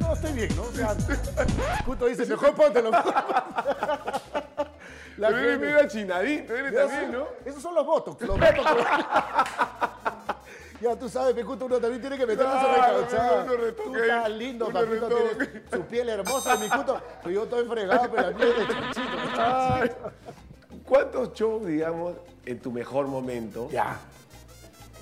[0.00, 0.62] No, estoy bien, ¿no?
[0.62, 0.96] O sea,
[1.84, 2.90] Cuto dice, mejor póntelo.
[2.90, 3.02] La
[5.28, 7.26] Pero eres gente- medio achinadito, eres también, ¿no?
[7.44, 8.70] Esos son los botox, los botox.
[10.80, 13.44] Ya tú sabes, Pecuto, uno también tiene que meterse Claro, recauchada.
[13.44, 17.00] uno retoque Tú estás lindo, papito, tienes su piel hermosa, mi cuto.
[17.22, 19.08] Pero yo estoy fregado, pero la piel de chanchito.
[19.38, 19.90] Ay.
[20.84, 22.14] ¿Cuántos shows, digamos,
[22.46, 23.98] en tu mejor momento Ya,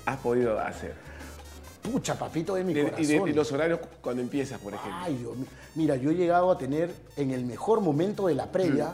[0.05, 0.93] has podido hacer?
[1.81, 3.03] pucha, papito de mi De- corazón.
[3.03, 4.99] y, de, los horarios cuando empiezas, por ejemplo.
[5.01, 5.47] Ay, Dios mío.
[5.75, 8.93] Mira, yo he llegado a tener en el mejor momento de la previa,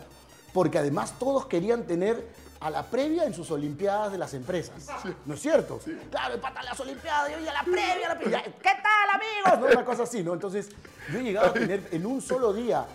[0.54, 2.26] porque además todos querían tener
[2.60, 4.88] a la previa en sus Olimpiadas de las empresas.
[5.26, 5.80] ¿No es cierto?
[6.10, 8.44] Claro, empatan las Olimpiadas, yo y a la previa, a la previa.
[8.44, 9.60] ¿Qué tal, amigos?
[9.60, 9.66] ¿No?
[9.74, 10.34] Una cosa así, ¿no?
[10.34, 10.70] Entonces,
[11.12, 12.86] yo he llegado a tener en un solo día,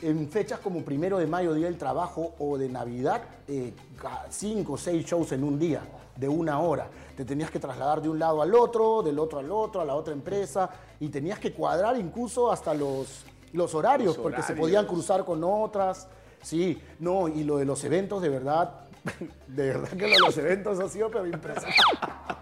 [0.00, 3.72] en fechas como primero de mayo, Día del Trabajo, o de Navidad, eh,
[4.30, 5.82] cinco o seis shows en un día,
[6.16, 6.88] de una hora.
[7.16, 9.94] Te tenías que trasladar de un lado al otro, del otro al otro, a la
[9.94, 14.86] otra empresa, y tenías que cuadrar incluso hasta los, los horarios, Los porque se podían
[14.86, 16.06] cruzar con otras.
[16.42, 18.87] Sí, no, y lo de los eventos, de verdad,
[19.46, 21.78] de verdad que lo los eventos ha sido pero impresionante.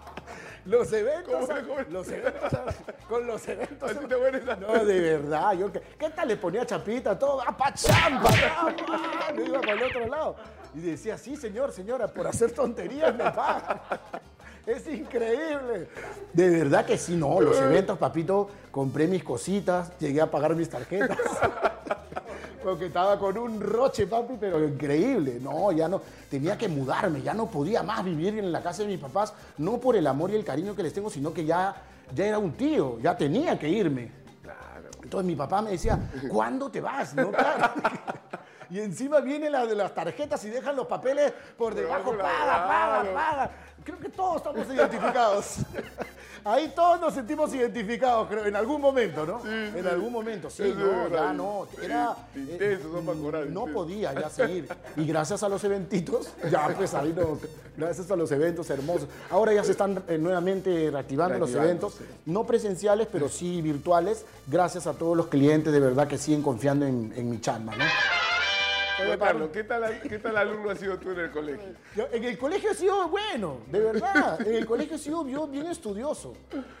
[0.65, 1.47] Los eventos,
[1.89, 2.75] los eventos,
[3.07, 3.89] con los eventos.
[3.89, 7.17] Así te No, de verdad, yo ¿qué, qué tal le ponía chapita?
[7.17, 10.35] Todo, ah, pachamba, ah, me iba para el otro lado.
[10.75, 13.79] Y decía, sí, señor, señora, por hacer tonterías me pagan.
[14.65, 15.87] Es increíble.
[16.33, 20.69] De verdad que sí, no, los eventos, papito, compré mis cositas, llegué a pagar mis
[20.69, 21.17] tarjetas.
[22.67, 25.39] Porque estaba con un roche, papi, pero increíble.
[25.39, 26.01] No, ya no.
[26.29, 29.77] Tenía que mudarme, ya no podía más vivir en la casa de mis papás, no
[29.77, 31.73] por el amor y el cariño que les tengo, sino que ya,
[32.13, 34.11] ya era un tío, ya tenía que irme.
[34.43, 34.89] Claro.
[35.01, 37.15] Entonces mi papá me decía, ¿cuándo te vas?
[37.15, 37.31] ¿No?
[37.31, 37.71] Claro.
[38.69, 43.13] Y encima viene la de las tarjetas y dejan los papeles por debajo, paga, paga,
[43.13, 43.51] paga.
[43.87, 45.59] Creo que todos estamos identificados.
[46.43, 49.41] Ahí todos nos sentimos identificados, creo, en algún momento, ¿no?
[49.49, 51.67] en algún momento, sí, no, ya no.
[51.81, 52.15] Era,
[52.81, 53.69] son para cobrar, no intensos.
[53.73, 54.67] podía ya seguir.
[54.97, 57.39] Y gracias a los eventitos, ya pues ahí nos,
[57.77, 59.07] gracias a los eventos hermosos.
[59.29, 64.85] Ahora ya se están eh, nuevamente reactivando los eventos, no presenciales, pero sí virtuales, gracias
[64.85, 67.85] a todos los clientes de verdad que siguen confiando en, en mi chamba, ¿no?
[68.99, 71.69] Oye, ¿qué tal, ¿qué tal alumno has sido tú en el colegio?
[71.95, 74.41] Yo, en el colegio he sido bueno, de verdad.
[74.41, 76.33] En el colegio he sido yo bien estudioso.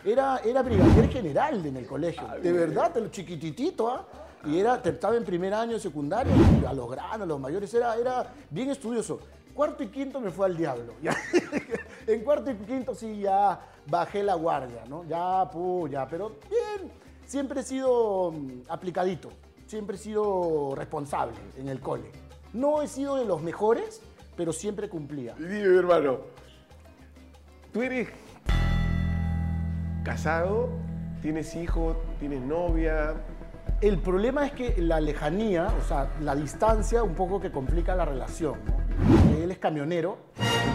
[0.03, 2.27] Era, era brigadier general en el colegio.
[2.41, 4.07] De verdad, te lo chiquititito, ¿ah?
[4.45, 7.71] Y era, estaba en primer año de secundaria, y a los grandes, a los mayores,
[7.73, 9.19] era, era bien estudioso.
[9.53, 10.93] Cuarto y quinto me fue al diablo.
[11.01, 11.15] ya.
[12.07, 15.03] en cuarto y quinto sí ya bajé la guardia, ¿no?
[15.05, 16.91] Ya, pu, ya, pero bien.
[17.25, 19.29] Siempre he sido mm, aplicadito,
[19.67, 22.09] siempre he sido responsable en el cole.
[22.53, 24.01] No he sido de los mejores,
[24.35, 25.35] pero siempre cumplía.
[25.37, 26.19] Y dime, hermano,
[27.73, 28.07] tú eres
[30.03, 30.69] casado,
[31.21, 33.15] tienes hijos, tienes novia,
[33.81, 38.05] El problema es que la lejanía, o sea, la distancia un poco que complica la
[38.05, 38.57] relación.
[38.65, 39.43] ¿no?
[39.43, 40.17] Él es camionero.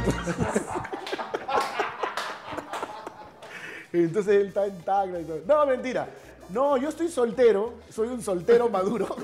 [0.06, 0.36] Entonces,
[3.92, 5.40] entonces él está en Tacna y todo.
[5.46, 6.06] No, mentira.
[6.52, 9.16] No, yo estoy soltero, soy un soltero maduro.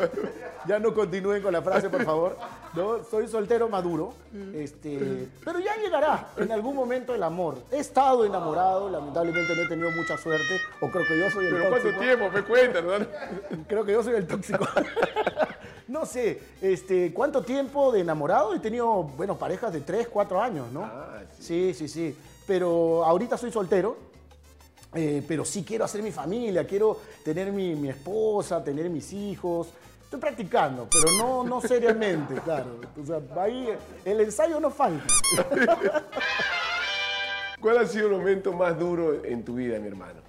[0.66, 2.36] ya no continúen con la frase, por favor.
[2.74, 4.14] No, soy soltero maduro.
[4.54, 7.56] Este, pero ya llegará en algún momento el amor.
[7.70, 11.52] He estado enamorado, lamentablemente no he tenido mucha suerte, o creo que yo soy el
[11.54, 11.88] ¿Pero tóxico.
[11.90, 12.30] cuánto tiempo?
[12.30, 13.64] Me cuentan, ¿no?
[13.68, 14.66] Creo que yo soy el tóxico.
[15.88, 18.54] no sé, este, ¿cuánto tiempo de enamorado?
[18.54, 20.84] He tenido, bueno, parejas de 3, 4 años, ¿no?
[20.84, 22.16] Ah, sí, sí, sí.
[22.46, 24.08] Pero ahorita soy soltero.
[24.94, 29.68] Eh, pero sí quiero hacer mi familia, quiero tener mi, mi esposa, tener mis hijos.
[30.05, 32.81] Estoy practicando, pero no, no seriamente, claro.
[33.01, 33.68] O sea, ahí
[34.05, 35.05] el ensayo no falta.
[37.61, 40.20] ¿Cuál ha sido el momento más duro en tu vida, mi hermano?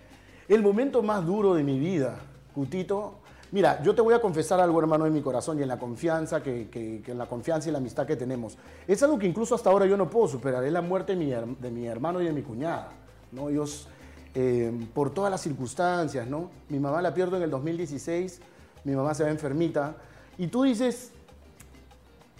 [0.48, 2.18] El momento más duro de mi vida,
[2.56, 3.16] Cutito.
[3.52, 6.42] Mira, yo te voy a confesar algo, hermano, en mi corazón y en la confianza
[6.44, 8.58] que, que- que en la confianza y la amistad que tenemos.
[8.88, 10.64] Es algo que incluso hasta ahora yo no puedo superar.
[10.64, 12.90] Es la muerte de mi, de mi hermano y de mi cuñada.
[13.32, 13.50] ¿no?
[13.50, 13.88] Ellos,
[14.36, 16.50] eh, por todas las circunstancias, ¿no?
[16.70, 18.40] Mi mamá la pierdo en el 2016,
[18.84, 19.96] mi mamá se va enfermita.
[20.38, 21.12] Y tú dices,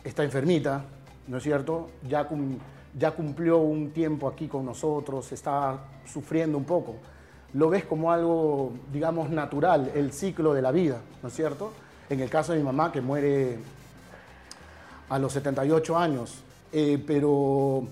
[0.04, 0.86] está enfermita,
[1.28, 1.90] ¿no es cierto?
[2.08, 2.58] Ya, cum-
[2.98, 6.96] ya cumplió un tiempo aquí con nosotros, está sufriendo un poco.
[7.54, 11.72] Lo ves como algo, digamos, natural, el ciclo de la vida, ¿no es cierto?
[12.10, 13.58] En el caso de mi mamá, que muere
[15.10, 16.36] a los 78 años,
[16.72, 17.84] eh, pero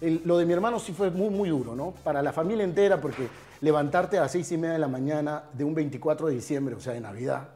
[0.00, 1.92] el- lo de mi hermano sí fue muy, muy duro, ¿no?
[2.04, 3.28] Para la familia entera, porque
[3.70, 6.80] levantarte a las seis y media de la mañana de un 24 de diciembre, o
[6.80, 7.48] sea, de Navidad,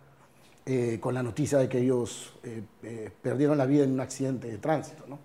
[0.67, 4.49] eh, con la noticia de que ellos eh, eh, perdieron la vida en un accidente
[4.49, 5.19] de tránsito, ¿no?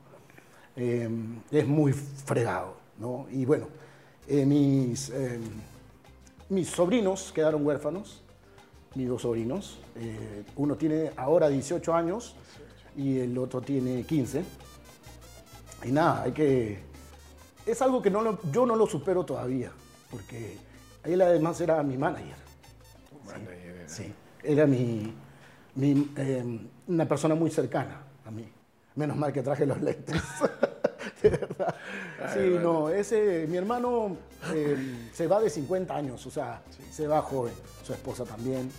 [0.77, 3.25] Es muy fregado, ¿no?
[3.31, 3.67] Y bueno,
[4.27, 5.11] mis,
[6.49, 8.21] mis sobrinos quedaron huérfanos,
[8.93, 9.79] mis dos sobrinos.
[10.57, 12.35] uno tiene ahora 18 años
[12.97, 14.43] y el otro tiene 15.
[15.85, 16.79] Y nada, hay que...
[17.65, 19.71] Es algo que no lo- yo no lo supero todavía,
[20.11, 20.57] porque
[21.05, 22.35] él además era mi manager.
[23.87, 24.13] Sí,
[24.43, 25.13] era mi,
[25.75, 28.47] mi, eh, una persona muy cercana a mí.
[28.95, 30.21] Menos mal que traje los lentes.
[31.21, 31.75] de verdad.
[32.33, 34.17] Sí, no, ese, mi hermano
[34.53, 38.69] eh, se va de 50 años, o sea, se va joven, su esposa también.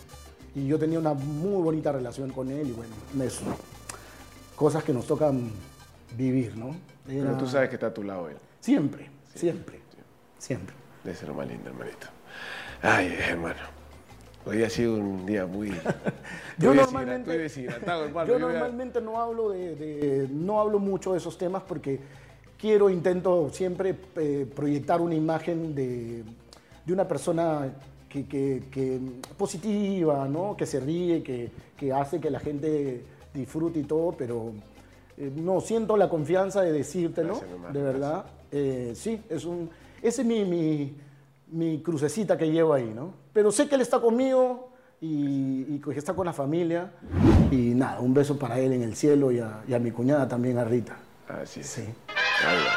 [0.55, 3.45] Y yo tenía una muy bonita relación con él y bueno, eso.
[4.55, 5.51] Cosas que nos tocan
[6.17, 6.75] vivir, ¿no?
[7.07, 8.37] Pero tú sabes que está a tu lado él.
[8.61, 9.81] Siempre, siempre,
[10.39, 10.75] siempre.
[11.05, 12.15] Debe ser lo más lindo, hermanito.
[12.83, 13.61] Ay, hermano.
[14.45, 15.71] Hoy ha sido un día muy...
[16.59, 18.29] Yo normalmente, Estoy deshidratado, hermano.
[18.33, 21.99] yo normalmente no hablo de, de- no hablo mucho de esos temas porque
[22.59, 26.23] quiero, intento siempre eh, proyectar una imagen de,
[26.87, 27.73] de una persona
[28.09, 29.01] que, que- que
[29.37, 30.57] positiva, ¿no?
[30.57, 33.03] que se ríe, que, que hace que la gente
[33.35, 34.53] disfrute y todo, pero
[35.19, 38.25] eh, no siento la confianza de decírtelo, Gracias, de verdad.
[38.53, 39.69] Eh, sí, es un,
[40.01, 40.95] ese es mi, mi,
[41.49, 43.15] mi crucecita que llevo ahí, ¿no?
[43.33, 46.93] Pero sé que él está conmigo y, que está con la familia.
[47.51, 50.27] Y nada, un beso para él en el cielo y a, y a mi cuñada
[50.27, 50.97] también, a Rita.
[51.29, 51.67] Así es.
[51.67, 51.83] Sí.
[52.45, 52.77] Ahí va.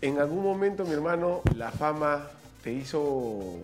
[0.00, 2.28] En algún momento, mi hermano, la fama
[2.62, 3.58] te hizo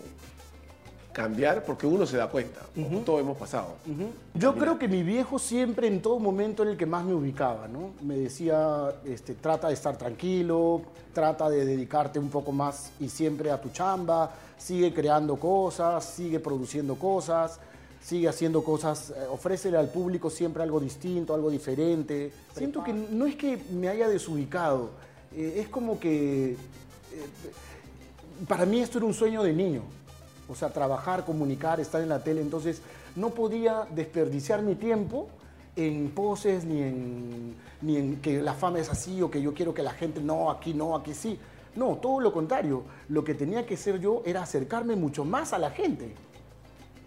[1.19, 2.61] cambiar porque uno se da cuenta.
[2.75, 3.75] como Todos hemos pasado.
[4.35, 7.67] Yo creo que mi viejo siempre en todo momento era el que más me ubicaba,
[7.67, 7.91] ¿no?
[8.03, 13.51] Me decía, este, trata de estar tranquilo, trata de dedicarte un poco más y siempre
[13.51, 17.59] a tu chamba, sigue creando cosas, sigue produciendo cosas,
[18.01, 22.33] sigue haciendo cosas, eh, ofrécele al público siempre algo distinto, algo diferente.
[22.57, 24.91] Siento que no es que me haya desubicado,
[25.35, 26.53] eh, es como que...
[26.53, 26.57] eh,
[28.47, 29.83] para mí esto era un sueño de niño.
[30.49, 32.41] O sea, trabajar, comunicar, estar en la tele.
[32.41, 32.81] Entonces,
[33.17, 35.29] no podía desperdiciar mi tiempo
[35.77, 39.73] en poses ni en, ni en que la fama es así o que yo quiero
[39.75, 41.39] que la gente, no, aquí no, aquí sí.
[41.77, 42.83] No, todo lo contrario.
[43.09, 46.13] Lo que tenía que ser yo era acercarme mucho más a la gente.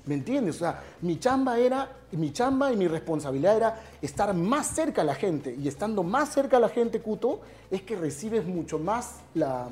[0.05, 0.55] ¿Me entiendes?
[0.55, 5.05] O sea, mi chamba era, mi chamba y mi responsabilidad era estar más cerca a
[5.05, 5.55] la gente.
[5.59, 9.67] Y estando más cerca a la gente, Cuto, es que recibes mucho más la,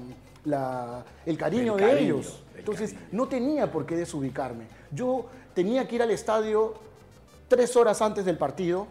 [0.45, 2.43] la- el cariño El de cariño, ellos.
[2.59, 4.65] Entonces, no tenía por qué desubicarme.
[4.91, 6.75] Yo tenía que ir al estadio
[7.47, 8.87] tres horas antes del partido,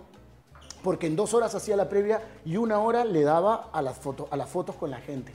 [0.83, 4.29] porque en dos horas hacía la previa y una hora le daba a las, foto-
[4.31, 5.33] a las fotos con la gente.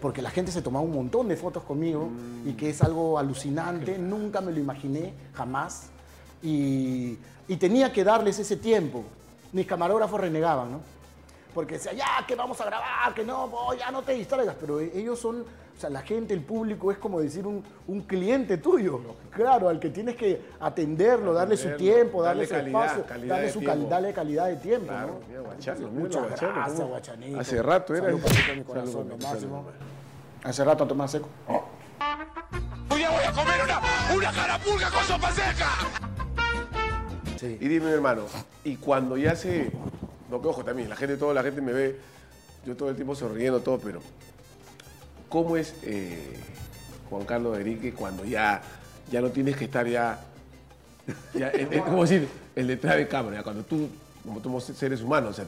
[0.00, 2.08] Porque la gente se tomaba un montón de fotos conmigo
[2.44, 5.86] y que es algo alucinante, nunca me lo imaginé, jamás.
[6.42, 7.18] Y,
[7.48, 9.02] y tenía que darles ese tiempo.
[9.52, 10.80] Mis camarógrafos renegaban, ¿no?
[11.54, 14.56] Porque decía, ya, que vamos a grabar, que no, oh, ya no te distraigas.
[14.60, 18.00] Pero e- ellos son, o sea, la gente, el público es como decir un, un
[18.02, 19.00] cliente tuyo.
[19.30, 23.28] Claro, al que tienes que atenderlo, darle su tiempo, darle, darle su calidad, espacio, calidad
[23.36, 23.78] darle, de su tiempo.
[23.80, 24.86] cal- darle calidad de tiempo.
[24.88, 25.20] Claro, ¿no?
[25.28, 26.88] mira, Guachano, Entonces, mira, muchas Guachano, gracias, ¿cómo?
[26.90, 27.40] Guachanito.
[27.40, 28.28] Hace rato era Salud, eso.
[28.28, 29.56] papito, mi corazón, Salud, lo papito, máximo.
[29.64, 29.74] salud.
[30.44, 31.28] Hace rato Tomás Seco.
[32.90, 33.80] Hoy día voy a comer una,
[34.14, 35.68] una carapulga con sopa seca.
[37.38, 37.58] Sí.
[37.60, 38.22] Y dime, hermano,
[38.64, 39.70] y cuando ya se.
[40.30, 41.98] No, que ojo también, la gente, toda la gente me ve,
[42.64, 44.00] yo todo el tiempo sonriendo, todo, pero.
[45.28, 46.36] ¿Cómo es eh,
[47.10, 48.62] Juan Carlos Enrique cuando ya,
[49.10, 50.20] ya no tienes que estar ya.
[51.34, 53.88] ya es, es como decir, el detrás de cámara, cuando tú,
[54.24, 55.44] como somos seres humanos, o sea,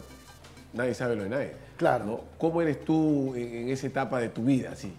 [0.72, 1.52] nadie sabe lo de nadie.
[1.76, 2.04] Claro.
[2.04, 2.20] ¿no?
[2.38, 4.92] ¿Cómo eres tú en, esa etapa de tu vida, así?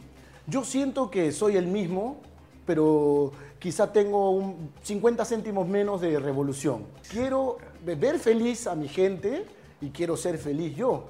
[0.46, 2.22] Yo siento que soy el mismo,
[2.66, 6.86] pero quizá tengo un 50 céntimos menos de revolución.
[7.10, 9.46] Quiero ver feliz a mi gente
[9.82, 11.06] y quiero ser feliz yo.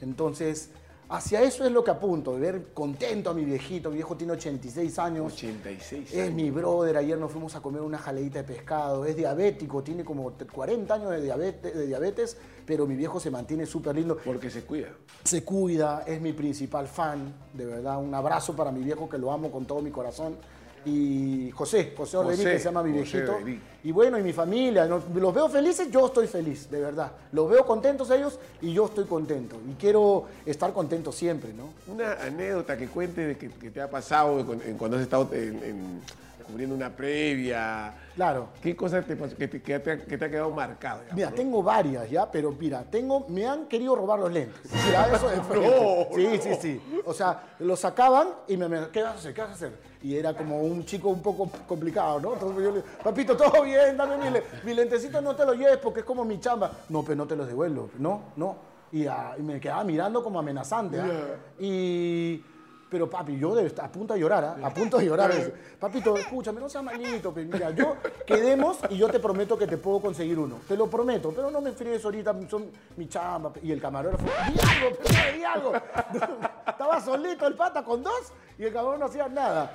[0.00, 0.70] Entonces,
[1.08, 3.88] hacia eso es lo que apunto, de ver contento a mi viejito.
[3.90, 5.32] Mi viejo tiene 86 años.
[5.32, 6.34] 86 Es años.
[6.34, 10.32] mi brother, ayer nos fuimos a comer una jaleita de pescado, es diabético, tiene como
[10.32, 14.62] 40 años de diabetes, de diabetes pero mi viejo se mantiene súper lindo Porque se
[14.62, 14.88] cuida.
[15.24, 17.98] se cuida, es mi principal fan, de verdad.
[17.98, 20.36] Un abrazo para mi viejo que lo amo con todo mi corazón.
[20.88, 23.36] Y José, José José, que se llama mi viejito.
[23.84, 27.12] Y bueno, y mi familia, los veo felices, yo estoy feliz, de verdad.
[27.32, 29.56] Los veo contentos ellos y yo estoy contento.
[29.70, 31.70] Y quiero estar contento siempre, ¿no?
[31.92, 34.44] Una anécdota que cuente de que, que te ha pasado
[34.78, 36.00] cuando has estado en- en-
[36.46, 37.92] cubriendo una previa.
[38.16, 38.48] Claro.
[38.62, 41.02] ¿Qué cosa te que te, que te ha, que te ha quedado marcado?
[41.14, 41.36] Mira, no?
[41.36, 44.58] tengo varias ya, pero mira, tengo, me han querido robar los lentes.
[44.64, 45.28] Eso.
[45.54, 46.80] No, sí, sí, sí.
[47.04, 49.34] O sea, los sacaban y me, me ¿qué vas a hacer?
[49.34, 49.72] ¿Qué vas a hacer?
[50.02, 52.34] Y era como un chico un poco complicado, ¿no?
[52.34, 55.78] Entonces yo le papito, todo bien, dame mi, le- mi lentecito, no te lo lleves
[55.78, 56.70] porque es como mi chamba.
[56.88, 57.90] No, pero no te los devuelvo.
[57.98, 58.56] No, no.
[58.92, 61.00] Y, ah, y me quedaba mirando como amenazante.
[61.00, 61.06] ¿ah?
[61.58, 62.44] Y...
[62.90, 64.56] Pero papi, yo de- a punto de llorar, ¿ah?
[64.66, 65.30] a punto de llorar.
[65.78, 67.34] Papito, escúchame, no seas malito.
[67.34, 70.56] pe, Mira, yo quedemos y yo te prometo que te puedo conseguir uno.
[70.66, 73.52] Te lo prometo, pero no me fríes ahorita, son mi chamba.
[73.52, 73.60] pe".
[73.62, 74.96] Y el camarógrafo, di algo,
[75.36, 75.72] di algo.
[76.66, 79.70] Estaba solito el pata con dos y el camarón no hacía nada.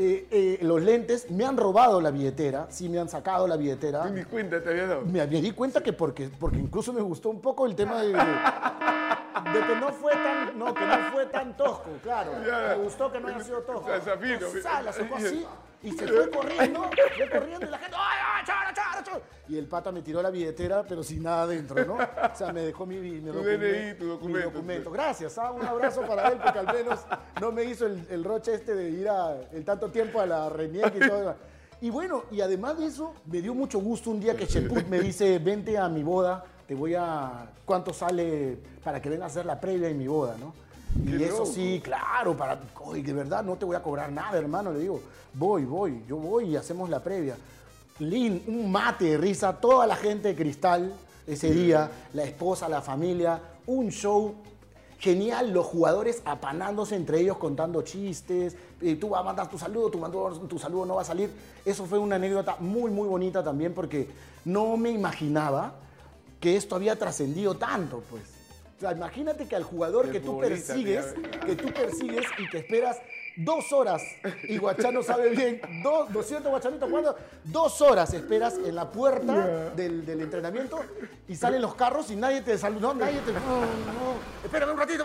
[0.00, 4.04] Eh, eh, los lentes me han robado la billetera, sí me han sacado la billetera.
[4.10, 5.02] Ni cuenta te había dado.
[5.02, 8.08] Me, me di cuenta que porque, porque incluso me gustó un poco el tema de,
[8.08, 12.32] de, de que no fue tan no, que no fue tan tosco, claro.
[12.46, 12.76] Ya.
[12.76, 13.88] Me gustó que no haya sido tosco.
[14.04, 14.46] Zafino.
[14.62, 15.46] Sa- la sacó así
[15.82, 19.20] y se fue corriendo, fue corriendo y la gente, ¡ay, ay, chara, chara, chara!
[19.48, 21.94] Y el pata me tiró la billetera, pero sin nada dentro, ¿no?
[21.94, 24.50] O sea, me dejó mi, mi, Tu documen- DNI, tu mi documento.
[24.50, 24.90] documento.
[24.90, 27.00] Gracias, ah, un abrazo para él, porque al menos
[27.40, 30.48] no me hizo el, el roche este de ir a, el tanto tiempo a la
[30.48, 31.36] Reniec y todo.
[31.80, 34.98] Y bueno, y además de eso, me dio mucho gusto un día que Cheput me
[35.00, 37.50] dice, vente a mi boda, te voy a...
[37.64, 40.52] ¿Cuánto sale para que venga a hacer la previa en mi boda, no?
[41.04, 41.46] Y eso loco.
[41.46, 42.60] sí, claro, para...
[42.80, 45.00] Oye, de verdad, no te voy a cobrar nada, hermano, le digo.
[45.34, 47.36] Voy, voy, yo voy y hacemos la previa.
[47.98, 50.92] Lin, un mate de risa, toda la gente de Cristal
[51.26, 54.34] ese día, la esposa, la familia, un show
[54.98, 59.90] genial, los jugadores apanándose entre ellos contando chistes, eh, tú vas a mandar tu saludo,
[59.90, 61.30] tu saludo no va a salir.
[61.64, 64.08] Eso fue una anécdota muy, muy bonita también porque
[64.44, 65.74] no me imaginaba
[66.40, 68.37] que esto había trascendido tanto, pues.
[68.78, 71.12] O sea, imagínate que al jugador El que tú persigues,
[71.44, 73.00] que tú persigues y que esperas
[73.36, 74.00] dos horas,
[74.44, 80.06] y Guachano sabe bien, dos, 200 Guachanitos jugando, dos horas esperas en la puerta del,
[80.06, 80.78] del entrenamiento
[81.26, 83.32] y salen los carros y nadie te saluda, no, nadie te...
[83.32, 85.04] No, no, espérame un ratito,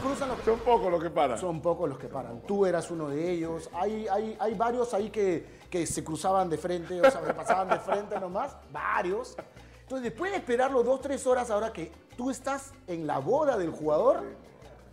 [0.00, 0.38] cruzan los...
[0.44, 1.36] Son pocos los que paran.
[1.36, 2.40] Son pocos los que paran.
[2.46, 3.68] Tú eras uno de ellos.
[3.72, 7.80] Hay, hay, hay varios ahí que, que se cruzaban de frente, o sea, pasaban de
[7.80, 8.56] frente nomás.
[8.70, 9.36] Varios.
[9.84, 13.70] Entonces, después de esperarlo dos, tres horas, ahora que tú estás en la boda del
[13.70, 14.22] jugador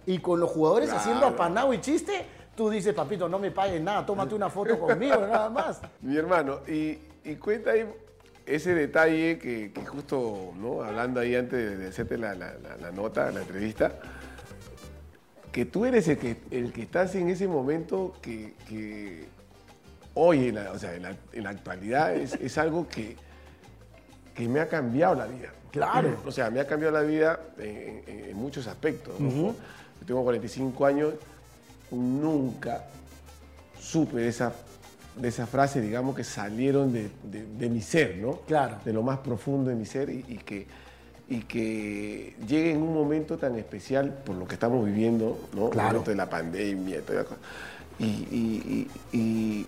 [0.06, 1.02] y con los jugadores Claro.
[1.02, 2.26] haciendo apanado y chiste,
[2.56, 5.82] tú dices, papito, no me pagues nada, tómate una foto conmigo, nada más.
[6.02, 7.86] Mi hermano, y, y cuenta ahí
[8.46, 10.82] ese detalle que, que justo, ¿no?
[10.84, 13.94] Hablando ahí antes de, hacerte la, la- la- la nota, la entrevista,
[15.54, 19.28] que tú eres el que, el que estás en ese momento que, que
[20.16, 23.16] hoy, en la, o sea, en la, en la actualidad, es, es algo que,
[24.42, 25.50] que me ha cambiado la vida.
[25.72, 26.18] Claro.
[26.26, 29.20] O sea, me ha cambiado la vida en, en- en muchos aspectos.
[29.20, 29.30] ¿no?
[30.00, 31.14] Yo tengo 45 años,
[31.92, 32.86] nunca
[33.80, 34.54] supe de esa,
[35.16, 38.38] de esa frase, digamos, que salieron de, de- de mi ser, ¿no?
[38.48, 38.78] Claro.
[38.84, 40.66] De lo más profundo de mi ser y, y que,
[41.30, 45.70] y que llegue en un momento tan especial por lo que estamos viviendo, ¿no?
[45.70, 45.88] Claro.
[45.90, 47.40] El momento de la pandemia y toda la cosa.
[48.00, 49.68] Y, y- y- y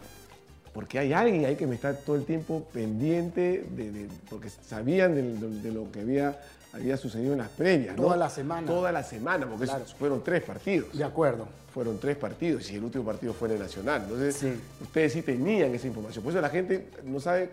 [0.74, 5.14] porque hay alguien ahí que me está todo el tiempo pendiente, de, de- porque sabían
[5.16, 6.40] de, de- de lo que había,
[6.74, 7.96] había sucedido en las previas.
[7.96, 8.04] ¿no?
[8.04, 8.68] Toda la semana.
[8.68, 9.86] Toda la semana, porque Claro.
[10.00, 10.98] fueron tres partidos.
[10.98, 11.48] De acuerdo.
[11.74, 14.02] Fueron tres partidos y el último partido fue en el Nacional.
[14.04, 14.54] Entonces, Sí.
[14.82, 16.24] ustedes sí tenían esa información.
[16.24, 17.50] Por eso la gente no sabe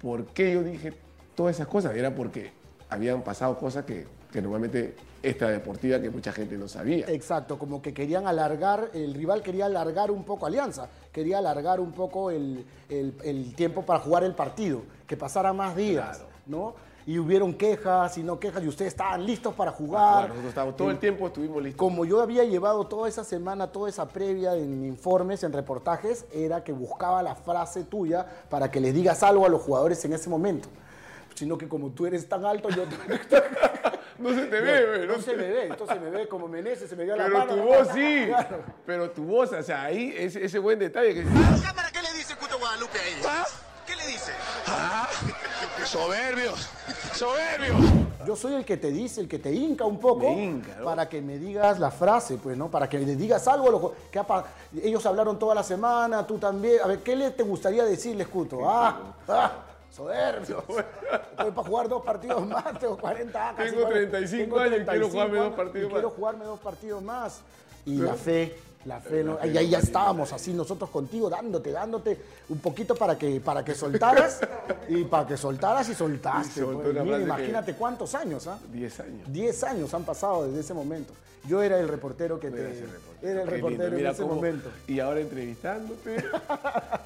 [0.00, 0.92] por qué yo dije
[1.34, 1.94] todas esas cosas.
[1.96, 2.50] Era porque
[2.88, 4.94] habían pasado cosas que, que normalmente
[5.28, 7.06] extradeportiva que mucha gente no sabía.
[7.08, 11.92] Exacto, como que querían alargar, el rival quería alargar un poco Alianza, quería alargar un
[11.92, 16.30] poco el, el- el tiempo para jugar el partido, que pasara más días, Claro.
[16.46, 16.86] ¿no?
[17.08, 20.22] Y hubieron quejas y no quejas y ustedes estaban listos para Bueno, jugar.
[20.28, 21.78] nosotros estábamos todo el tiempo estuvimos listos.
[21.78, 26.64] Como yo había llevado toda esa semana, toda esa previa en informes, en reportajes, era
[26.64, 30.28] que buscaba la frase tuya para que le digas algo a los jugadores en ese
[30.28, 30.68] momento.
[31.36, 32.82] Sino que como tú eres tan alto, yo
[34.18, 36.88] No se te ve, güey, no no se me ve, entonces me ve como Menezes,
[36.88, 37.50] se me dio la Pero mano.
[37.50, 37.94] tu la voz mano.
[37.94, 38.24] sí.
[38.26, 38.64] Claro.
[38.86, 42.34] Pero tu voz, o sea, ahí ese, ese buen detalle que cámara, ¿qué le dice
[42.36, 43.14] Cuto Guadalupe ahí?
[43.86, 44.32] ¿Qué le dice?
[45.84, 46.68] Soberbios,
[47.14, 47.76] soberbios.
[48.26, 50.84] Yo soy el que te dice, el que te hinca un poco hinca, ¿no?
[50.84, 52.68] para que me digas la frase, pues, ¿no?
[52.68, 53.68] Para que le digas algo.
[53.68, 53.92] a los
[54.72, 56.80] que ellos hablaron toda la semana, tú también.
[56.82, 58.68] A ver, ¿qué le te gustaría decirles, Cuto?
[58.68, 59.52] Ah, ah,
[59.90, 60.64] soberbios.
[61.30, 65.08] Estoy para jugar dos partidos más, tengo 40 casi Tengo 40, 35 años y quiero
[65.08, 66.16] jugarme dos partidos y quiero más.
[66.16, 67.40] jugarme dos partidos más.
[67.84, 69.38] Y la fe, la fe, ¿no?
[69.44, 73.74] y ahí ya estábamos así nosotros contigo, dándote, dándote un poquito para que, para que
[73.74, 74.40] soltaras
[74.88, 76.60] y para que soltaras y soltaste.
[76.60, 77.04] Y pues.
[77.04, 78.58] Mira, imagínate cuántos años, ¿ah?
[78.72, 79.32] 10 años.
[79.32, 81.12] 10 años han pasado desde ese momento.
[81.46, 82.60] Yo era el reportero que te.
[82.60, 83.06] Era ese reportero.
[83.32, 84.70] Era el reportero en ese cómo- momento.
[84.86, 86.24] Y ahora entrevistándote.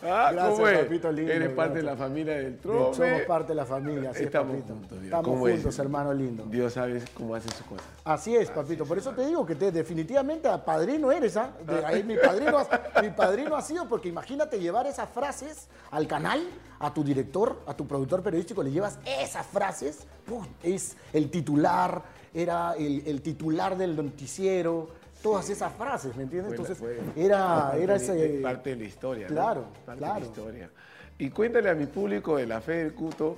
[0.02, 0.78] Ah, Gracias, ¿cómo es?
[0.78, 2.94] papito lindo, Eres parte de la familia del Trome.
[2.94, 4.72] Somos parte de la familia, sí, Estamos papito.
[4.74, 5.54] juntos, Estamos ¿cómo es?
[5.56, 6.44] juntos, hermano lindo.
[6.46, 7.84] Dios sabe cómo hace sus cosas.
[8.04, 8.86] Así es, papito.
[8.86, 11.50] Por eso te digo que te, definitivamente a padrino eres, ¿ah?
[11.66, 12.66] De ahí mi, padrino,
[13.02, 16.40] mi padrino ha sido, porque imagínate llevar esas frases al canal,
[16.78, 20.46] a tu director, a tu productor periodístico, le llevas esas frases, ¡pum!
[20.62, 22.02] es el titular,
[22.34, 24.88] era el, el titular del noticiero,
[25.22, 26.52] todas esas frases, ¿me entiendes?
[26.52, 28.14] Entonces, fue era, parte era de- ese...
[28.14, 29.28] de parte de la historia.
[29.28, 29.34] ¿no?
[29.34, 30.14] Claro, Parte claro.
[30.14, 30.70] de la historia.
[31.18, 33.36] Y cuéntale a mi público de la fe del Cuto,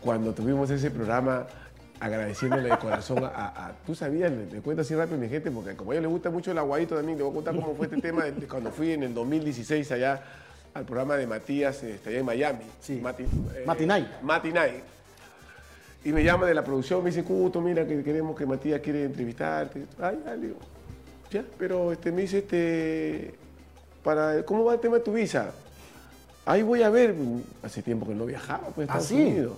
[0.00, 1.46] cuando tuvimos ese programa,
[2.00, 3.28] agradeciéndole de corazón a,
[3.68, 6.08] a- Tú sabías, le, cuento así rápido a mi gente, porque como a ella le
[6.08, 8.70] gusta mucho el aguadito también, le voy a contar cómo fue este tema de, cuando
[8.72, 10.22] fui en el 2016 allá
[10.74, 12.64] al programa de Matías, este, allá en Miami.
[12.80, 12.98] Sí.
[13.00, 13.24] Mati,
[13.66, 14.10] Matinay.
[14.22, 14.82] Matinay.
[16.04, 19.04] Y me llama de la producción, me dice, Cuto, mira, que queremos que Matías quiere
[19.04, 19.86] entrevistarte.
[20.00, 20.56] Ay, ya, le digo,
[21.30, 23.34] ya, pero este, me dice, este,
[24.02, 25.52] para, ¿cómo va el tema de tu visa?
[26.44, 27.14] Ahí voy a ver,
[27.62, 29.14] hace tiempo que no viajaba, pues, a ¿Ah, Estados sí?
[29.14, 29.56] Unidos.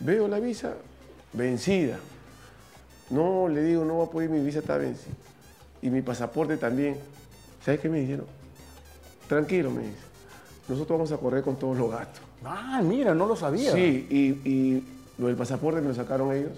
[0.00, 0.74] Veo la visa
[1.32, 1.98] vencida.
[3.10, 5.14] No, le digo, no va a poder, mi visa está vencida.
[5.80, 6.96] Y mi pasaporte también.
[7.64, 8.26] ¿Sabes qué me dijeron?
[9.28, 9.98] Tranquilo, me dice.
[10.68, 12.22] Nosotros vamos a correr con todos los gastos.
[12.44, 13.72] Ah, mira, no lo sabía.
[13.72, 14.84] Sí, y, y
[15.18, 16.52] lo del pasaporte me lo sacaron ellos.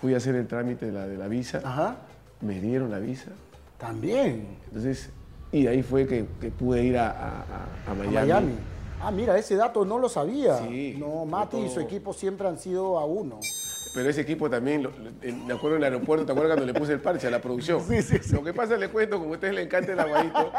[0.00, 1.60] Fui a hacer el trámite de la, de la visa.
[1.64, 1.96] Ajá.
[2.40, 3.30] Me dieron la visa.
[3.78, 4.46] También.
[4.66, 5.10] Entonces,
[5.52, 8.14] y ahí fue que, que pude ir a, a- a- a A Miami.
[8.14, 8.52] Miami.
[9.00, 10.58] Ah, mira, ese dato no lo sabía.
[10.58, 11.84] Sí, no, Mati y su todo.
[11.84, 13.40] equipo siempre han sido a uno.
[13.94, 14.90] Pero ese equipo también, lo-
[15.46, 17.80] me acuerdo en el aeropuerto, ¿te acuerdas cuando le puse el parche a la producción?
[17.88, 18.32] Sí, sí, sí.
[18.32, 20.52] Lo que pasa, le cuento, como a ustedes les encanta el aguadito,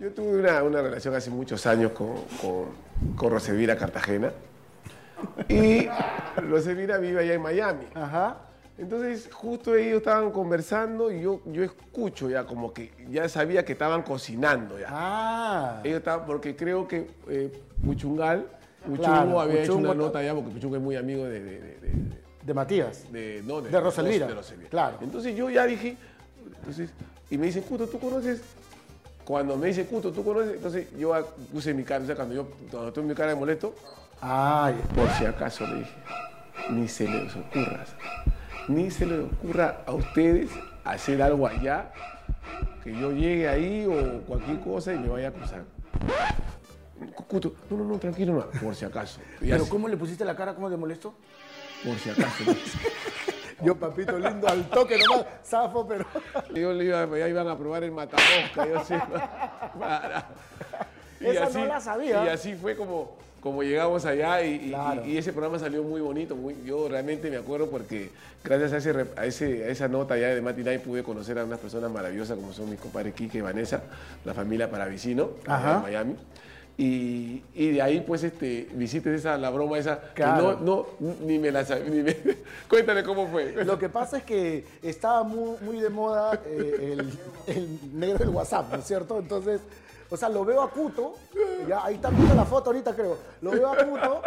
[0.00, 4.32] yo tuve una, una relación hace muchos años con, con, con Rosevira Cartagena.
[5.48, 5.88] Y
[6.36, 7.84] Rosevira vive allá en Miami.
[7.94, 8.36] Ajá.
[8.78, 13.72] Entonces, justo ellos estaban conversando y yo, yo escucho ya como que ya sabía que
[13.72, 14.86] estaban cocinando ya.
[14.88, 15.80] Ah.
[15.84, 17.52] Ellos estaban, porque creo que eh,
[17.84, 18.46] Puchungal,
[18.80, 21.60] Puchungo Claro, había hecho una ta- nota allá, porque Puchungo es muy amigo de- de-
[21.60, 21.92] de- de,
[22.42, 23.12] De Matías.
[23.12, 24.70] de, no, De Rosalvira, de Rosalvira.
[24.70, 24.96] claro.
[25.02, 25.96] Entonces yo ya dije,
[26.58, 26.90] entonces,
[27.30, 28.40] y me dicen, Cuto, ¿tú conoces?
[29.24, 30.54] Cuando me dice Cuto, ¿tú conoces?
[30.56, 31.14] Entonces yo
[31.52, 33.74] puse mi cara, o sea, cuando yo cuando tuve mi cara de molesto,
[34.22, 34.80] Ay.
[34.94, 35.94] por si acaso le dije,
[36.70, 37.84] ni se les ocurra,
[38.68, 40.50] ni se les ocurra a ustedes
[40.84, 41.92] hacer algo allá,
[42.84, 45.64] que yo llegue ahí o cualquier cosa y me vaya a cruzar.
[47.68, 49.20] No, no, no, tranquilo, no, por si acaso.
[49.40, 50.54] Y Pero así, ¿cómo le pusiste la cara?
[50.54, 51.14] ¿Cómo te molestó?
[51.84, 52.44] por si acaso.
[53.62, 56.04] Yo, papito lindo, al toque nomás, zafo, pero...
[56.54, 59.00] Yo le iba, ya iban a probar el matamosca, yo sé.
[59.78, 60.26] para.
[61.20, 62.24] Esa no la sabía.
[62.24, 65.04] Y así fue como, como llegamos allá y, y- Claro.
[65.04, 66.36] y ese programa salió muy bonito.
[66.36, 68.10] muy- yo realmente me acuerdo porque
[68.44, 71.58] gracias a, ese, a, ese- a esa nota allá de Matinay pude conocer a unas
[71.58, 73.82] personas maravillosas como son mis compadres Quique y Vanessa,
[74.24, 75.76] la familia Paravicino, Ajá.
[75.76, 76.16] en Miami.
[76.78, 80.58] Y, y de ahí pues este, visites esa, la broma esa, que Claro.
[80.62, 82.16] no, no, ni me la ni me-
[82.68, 83.52] Cuéntale cómo fue.
[83.64, 87.10] Lo que pasa es que estaba muy, muy de moda eh, el,
[87.54, 89.18] el negro del WhatsApp, ¿no es cierto?
[89.18, 89.60] Entonces,
[90.12, 91.14] O sea, lo veo a Cuto,
[91.66, 94.20] ya ahí está viendo la foto ahorita creo, lo veo a Cuto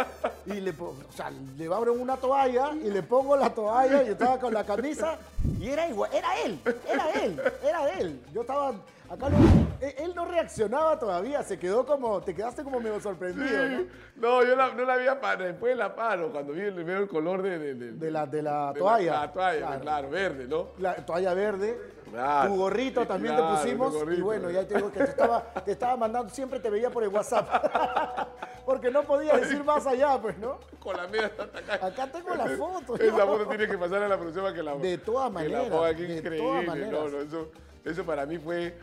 [0.48, 4.40] y le, o sea, le abro una toalla y le pongo la toalla y estaba
[4.40, 5.16] con la camisa
[5.60, 6.60] y era igual, era él,
[6.92, 8.20] era él, era él.
[8.34, 8.70] Yo estaba,
[9.10, 9.38] acá no,
[9.80, 13.84] él, él no reaccionaba todavía, se quedó como, te quedaste como medio sorprendido, ¿no?
[14.16, 17.08] No, yo la- no la había para, después la paro, cuando vi el, veo el
[17.08, 19.12] color de, de, de- De la, de la de toalla.
[19.22, 19.82] La, toalla, Claro.
[19.82, 20.10] claro.
[20.10, 20.68] verde, ¿no?
[20.80, 21.95] La toalla verde.
[22.10, 22.49] Claro.
[22.49, 23.93] Tu gorrito también claro, te pusimos.
[23.93, 24.20] gorrito.
[24.20, 27.03] Y bueno, ya te digo que te estaba, te estaba mandando, siempre te veía por
[27.03, 27.47] el WhatsApp.
[28.66, 30.60] Porque no podía decir más allá, pues, ¿no?
[30.80, 31.86] Con la media hasta acá.
[31.86, 32.95] Acá tengo la foto.
[32.95, 33.28] Esa ¿no?
[33.28, 36.38] foto tiene que pasar a la para que la De todas maneras, de increíble.
[36.38, 36.91] todas maneras.
[36.91, 37.51] No, no, eso,
[37.84, 38.76] eso para mí fue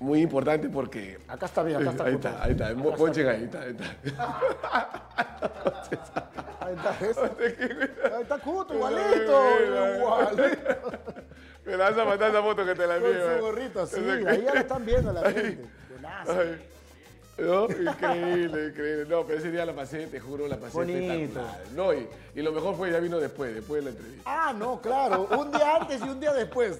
[0.00, 1.18] muy importante porque.
[1.28, 2.04] Acá está bien, acá está.
[2.04, 2.66] ahí está, ahí está.
[2.66, 4.40] Acá Mo- Ponchen ahí, ahí está, ahí está.
[6.60, 7.18] Ahí está, ¿ves?
[7.18, 9.42] Ahí está Cuto, igualito.
[9.96, 11.00] Igualito.
[11.64, 13.24] Me la vas a mandar esa foto que te la Con envío.
[13.26, 13.40] su eh.
[13.40, 14.00] gorrito, sí.
[14.26, 15.64] Ahí ya lo están viendo la gente.
[16.26, 16.66] Ay,
[17.38, 17.64] ¿No?
[17.64, 19.06] Increíble, increíble.
[19.08, 21.12] No, pero ese día la pasé, te juro, la pasé Bonito.
[21.12, 21.60] espectacular.
[21.74, 24.22] No, y, y lo mejor fue, ya vino después, después de la entrevista.
[24.26, 25.26] Ah, no, claro.
[25.38, 26.78] Un día antes y un día después.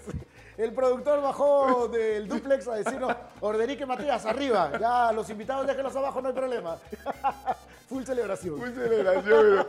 [0.58, 4.70] El productor bajó del duplex a decirnos, Orderique Matías, arriba.
[4.78, 6.76] Ya, los invitados déjenlos abajo, no hay problema.
[7.90, 8.56] Full celebración.
[8.56, 9.66] Muy celebración,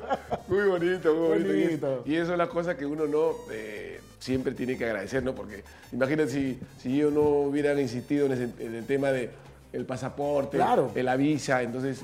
[0.47, 1.53] muy bonito, muy bonito.
[1.55, 2.03] Y es- Bonito.
[2.05, 5.33] Y, eso es la cosa que uno no eh, siempre tiene que agradecer, ¿no?
[5.33, 9.31] Porque imagínate si, si yo no hubiera insistido en, ese- en el tema de
[9.73, 10.91] el pasaporte, Claro.
[10.93, 12.01] la visa, entonces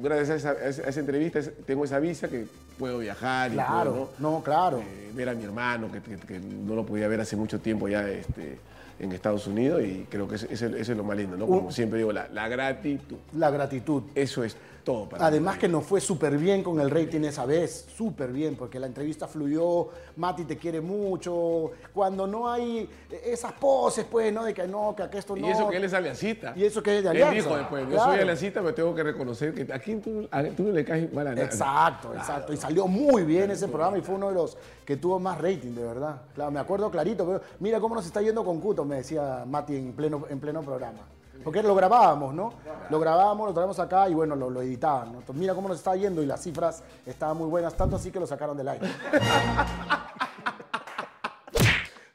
[0.00, 2.46] gracias a esa, a entrevista tengo esa visa que
[2.76, 4.78] puedo viajar y Claro, no, claro.
[4.80, 7.86] Eh, ver a mi hermano, que, que- que no lo podía ver hace mucho tiempo
[7.86, 8.58] ya este,
[8.98, 11.46] en Estados Unidos y creo que eso, eso- eso es lo más lindo, ¿no?
[11.46, 14.02] Como siempre digo, la, la gratitud, La gratitud.
[14.16, 17.86] eso es todo para Además que nos fue súper bien con el rating esa vez,
[17.96, 22.88] súper bien, porque la entrevista fluyó, Mati te quiere mucho, cuando no hay
[23.24, 24.44] esas poses, pues, ¿no?
[24.44, 25.46] De que no, que esto no.
[25.46, 26.52] Y eso que él es aliancita.
[26.56, 27.34] Y eso que es de Él alianza.
[27.34, 30.62] dijo después, yo soy aliancita, pero tengo que reconocer que a quién tú, a- tú
[30.64, 31.44] no le caes mal a nadie.
[31.44, 32.52] Exacto, exacto.
[32.52, 35.74] Y salió muy bien ese programa y fue uno de los que tuvo más rating,
[35.74, 36.22] de verdad.
[36.34, 39.76] Claro, me acuerdo clarito, pero mira cómo nos está yendo con Cuto, me decía Mati
[39.76, 40.98] en pleno, en pleno programa.
[41.42, 42.54] Porque lo grabábamos, ¿no?
[42.90, 45.12] Lo grabábamos, lo traemos acá y bueno, lo, lo editaban.
[45.12, 45.18] ¿no?
[45.20, 48.20] Entonces, mira cómo nos está yendo y las cifras estaban muy buenas, tanto así que
[48.20, 48.86] lo sacaron del aire.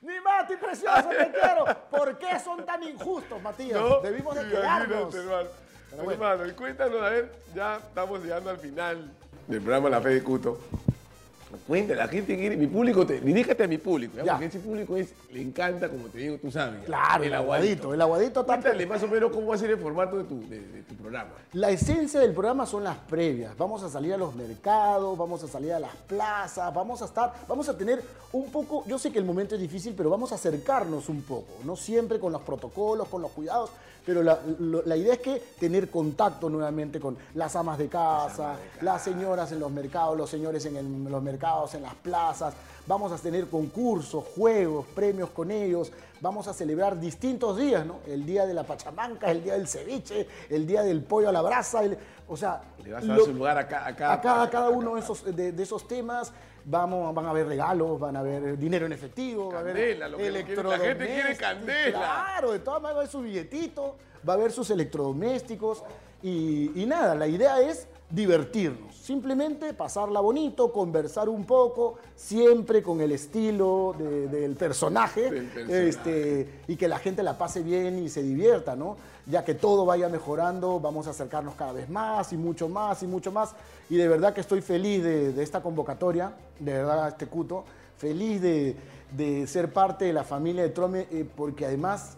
[0.01, 1.65] ¡Mi Mati, precioso, te quiero!
[1.89, 3.79] ¿Por qué son tan injustos, Matías?
[3.79, 3.99] ¿No?
[4.01, 5.13] Debimos de quedarnos.
[5.13, 5.49] hermano.
[6.03, 6.25] Bueno.
[6.25, 9.09] Hermano, cuéntanos, a ver, ya estamos llegando al final
[9.47, 10.59] del programa La Fe de Cuto.
[11.67, 14.33] Cuéntale, la gente quiere, mi público, te, diríjate a mi público, ¿ya?
[14.33, 16.83] Porque ese público es, le encanta, como te digo, tú sabes.
[16.85, 17.93] Claro, el aguadito.
[17.93, 20.47] El aguadito está Cuéntale más o menos cómo va a ser el formato de tu,
[20.49, 21.29] de, de tu programa.
[21.53, 23.57] La esencia del programa son las previas.
[23.57, 27.33] Vamos a salir a los mercados, vamos a salir a las plazas, vamos a estar,
[27.47, 30.35] vamos a tener un poco, yo sé que el momento es difícil, pero vamos a
[30.35, 33.69] acercarnos un poco, no siempre con los protocolos, con los cuidados,
[34.07, 38.55] pero la, lo- la idea es que tener contacto nuevamente con las amas de casa,
[38.81, 42.53] las señoras en los mercados, los señores en, el- los mercados, en las plazas.
[42.87, 45.91] Vamos a tener concursos, juegos, premios con ellos.
[46.21, 47.99] Vamos a celebrar distintos días, ¿no?
[48.07, 51.41] El día de la pachamanca, el día del ceviche, el día del pollo a la
[51.41, 51.83] brasa.
[51.83, 51.97] el-
[52.27, 54.13] o sea, Le vas a dar lo- su lugar a, ca- a cada...
[54.13, 56.33] a cada, a cada uno de esos, de, de esos temas
[56.65, 59.97] vamos, van a haber regalos, van a haber dinero en efectivo, va a haber quiere-
[59.97, 61.97] la gente quiere electrodomésticos, candela.
[61.99, 63.95] Claro, de todas maneras va a haber su billetito,
[64.27, 65.83] va a haber sus electrodomésticos
[66.21, 73.01] y, y nada, la idea es divertirnos, simplemente pasarla bonito, conversar un poco, siempre con
[73.01, 75.29] el estilo de- del personaje,
[75.87, 78.95] este, y que la gente la pase bien y se divierta, ¿no?
[79.25, 83.07] Ya que todo vaya mejorando, vamos a acercarnos cada vez más y mucho más y
[83.07, 83.53] mucho más.
[83.89, 87.65] Y de verdad que estoy feliz de, de esta convocatoria, de verdad, este cuto,
[87.97, 88.75] feliz de,
[89.17, 92.15] de ser parte de la familia de Trome, eh, porque además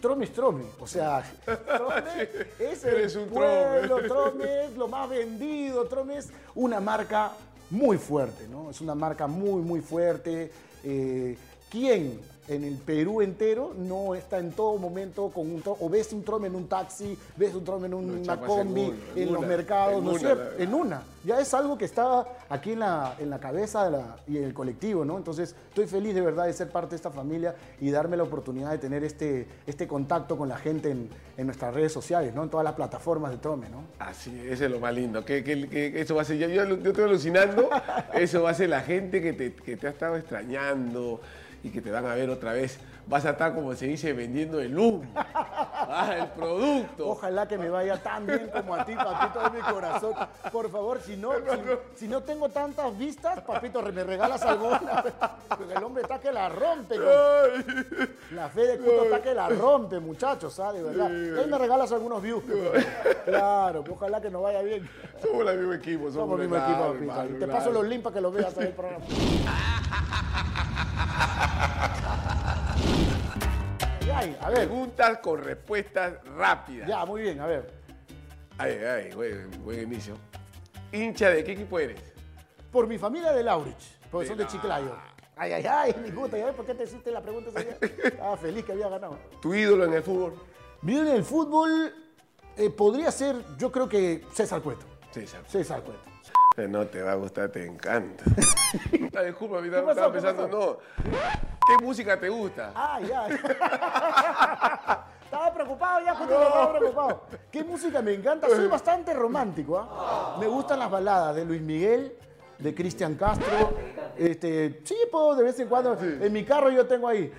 [0.00, 2.28] Trome es Trome, o sea, Trome
[2.58, 4.08] es el un pueblo, Trome.
[4.08, 7.32] Trome es lo más vendido, Trome es una marca
[7.70, 8.70] muy fuerte, ¿no?
[8.70, 10.50] Es una marca muy, muy fuerte.
[10.84, 11.36] Eh,
[11.68, 15.62] ¿Quién en el Perú entero no está en todo momento con un?
[15.64, 19.28] O ves un Trome en un taxi, ves un Trome en una en combi, en
[19.32, 20.62] los una, mercados, en ¿no es una, cierto?
[20.62, 21.02] En una.
[21.24, 24.44] Ya es algo que está aquí en la, en la cabeza de la- y en
[24.44, 25.18] el colectivo, ¿no?
[25.18, 28.70] Entonces, estoy feliz de verdad de ser parte de esta familia y darme la oportunidad
[28.70, 32.44] de tener este, este contacto con la gente en, en nuestras redes sociales, ¿no?
[32.44, 33.82] En todas las plataformas de Trome, ¿no?
[33.98, 35.24] Así, ese es lo más lindo.
[35.24, 37.68] Que, que- que eso va a ser, yo, yo, yo estoy alucinando,
[38.14, 41.20] eso va a ser la gente que te, que te ha estado extrañando
[41.62, 42.78] y que te van a ver otra vez.
[43.06, 45.02] Vas a estar, como se dice, vendiendo el humo.
[45.14, 47.08] Ah, el producto.
[47.08, 50.12] Ojalá que me vaya tan bien como a ti, papito de mi corazón.
[50.52, 55.02] Por favor, si no, si, si no tengo tantas vistas, papito, me regalas alguna.
[55.48, 56.96] Porque el hombre está que la rompe.
[56.96, 60.82] con- La fe de Cuto está que la rompe, muchachos, ¿sabes?
[60.82, 61.06] De verdad.
[61.06, 62.44] Ahí me regalas algunos views.
[63.24, 64.86] Claro, ojalá que nos vaya bien.
[65.22, 66.02] Somos el mismo equipo.
[66.10, 66.62] Somos, Somos el mismo
[67.22, 69.04] equipo, Te paso los links para que los veas en el programa.
[74.14, 76.88] Ay, a ver, Preguntas con respuestas rápidas.
[76.88, 77.72] ya, muy bien, a ver.
[78.56, 80.16] Ay, ay, buen, buen inicio.
[80.90, 82.00] ¿Hincha de qué equipo eres?
[82.72, 84.46] Por mi familia de Laurich, porque son de.
[84.46, 84.96] Chiclayo.
[85.36, 86.36] Ay, ay, ay, mi gusta.
[86.36, 87.78] ¿Ya ves por qué te hiciste la pregunta ese día?
[88.04, 89.16] Estaba feliz que había ganado.
[89.40, 90.34] ¿Tu ídolo en el fútbol?
[90.82, 91.94] Miren, el fútbol
[92.56, 94.84] eh, podría ser, yo creo que César Cueto.
[95.12, 95.42] César.
[95.46, 96.07] César Cueto.
[96.66, 98.24] No te va a gustar, te encanta.
[99.16, 99.90] Ah, Disculpa, mi pasó?
[99.90, 100.78] estaba ¿Qué pensando, no.
[101.02, 102.72] ¿Qué música te gusta?
[102.74, 103.26] Ah, ya.
[105.24, 107.22] Estaba preocupado ya, justo estaba preocupado.
[107.50, 108.48] ¿Qué música me encanta?
[108.48, 110.36] Soy bastante romántico, ¿ah?
[110.38, 112.16] Me gustan las baladas de Luis Miguel,
[112.58, 113.74] de Cristian Castro.
[114.16, 115.96] Este, sí, puedo de vez en cuando.
[116.00, 117.32] En mi carro yo tengo ahí.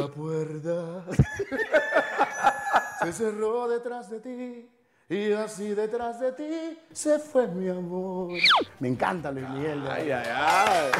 [0.00, 1.04] La puerta
[3.04, 4.70] se cerró detrás de ti.
[5.08, 8.30] Y así detrás de ti se fue mi amor.
[8.80, 9.82] Me encanta Luis Miguel.
[9.84, 10.90] de Ay, ay, ay.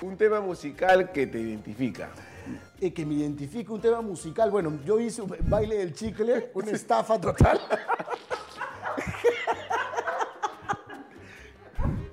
[0.00, 2.08] Un tema musical que te identifica.
[2.80, 4.50] eh, que me identifique un tema musical.
[4.50, 7.60] Bueno, yo hice un baile del chicle, una estafa total.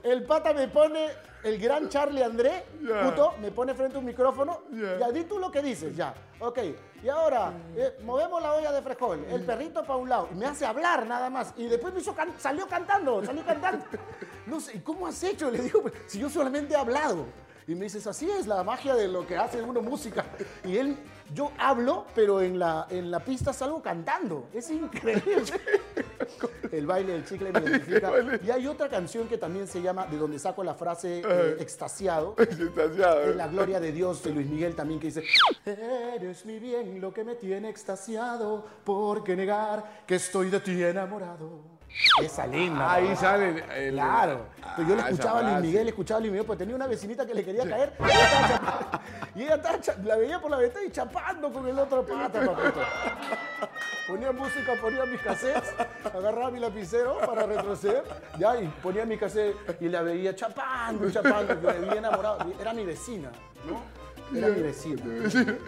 [0.03, 1.07] El pata me pone,
[1.45, 2.65] el gran Charlie André,
[3.03, 4.63] puto, me pone frente a un micrófono.
[4.71, 4.97] Ya.
[4.99, 6.13] Ya, di tú lo que dices, ya.
[6.39, 6.59] Ok,
[7.03, 10.45] y ahora, eh, movemos la olla de frijol, el perrito para un lado, y me
[10.47, 11.53] hace hablar nada más.
[11.55, 13.85] Y después me hizo can- salió cantando, salió cantando.
[14.45, 15.49] No sé, ¿y ¿cómo has hecho?
[15.49, 17.25] Le digo, si yo solamente he hablado.
[17.67, 20.23] Y me dices, así es la magia de lo que hace uno música.
[20.63, 20.95] Y él,
[21.33, 24.47] yo hablo, pero en la, en la pista salgo cantando.
[24.53, 25.43] Es increíble.
[26.71, 28.11] El baile del chicle me identifica.
[28.45, 32.35] Y hay otra canción que también se llama, de donde saco la frase eh, extasiado.
[32.37, 33.23] Extasiado.
[33.23, 35.23] En la gloria de Dios de Luis Miguel también que dice,
[35.65, 40.83] eres mi bien lo que me tiene extasiado, ¿por qué negar que estoy de ti
[40.83, 41.74] enamorado?
[42.21, 42.93] Esa linda.
[42.93, 43.93] Ahí sale el.
[43.93, 44.45] Claro.
[44.75, 45.61] Pero yo le Ah, escuchaba a Luis.
[45.71, 47.93] Miguel, escuchaba a Luis Miguel, porque tenía una vecinita que le quería caer.
[49.35, 50.09] Y ella estaba chapando.
[50.09, 52.81] La veía por la ventana y chapando con el otro pata, papito.
[54.07, 55.73] Ponía música, ponía mis cassettes,
[56.13, 58.03] agarraba mi lapicero para retroceder,
[58.37, 62.37] ya, y ponía mi cassette y la veía chapando, chapando, que me vi enamorado.
[62.59, 63.31] Era mi vecina,
[63.67, 63.81] ¿no?
[64.33, 65.03] Era vecina.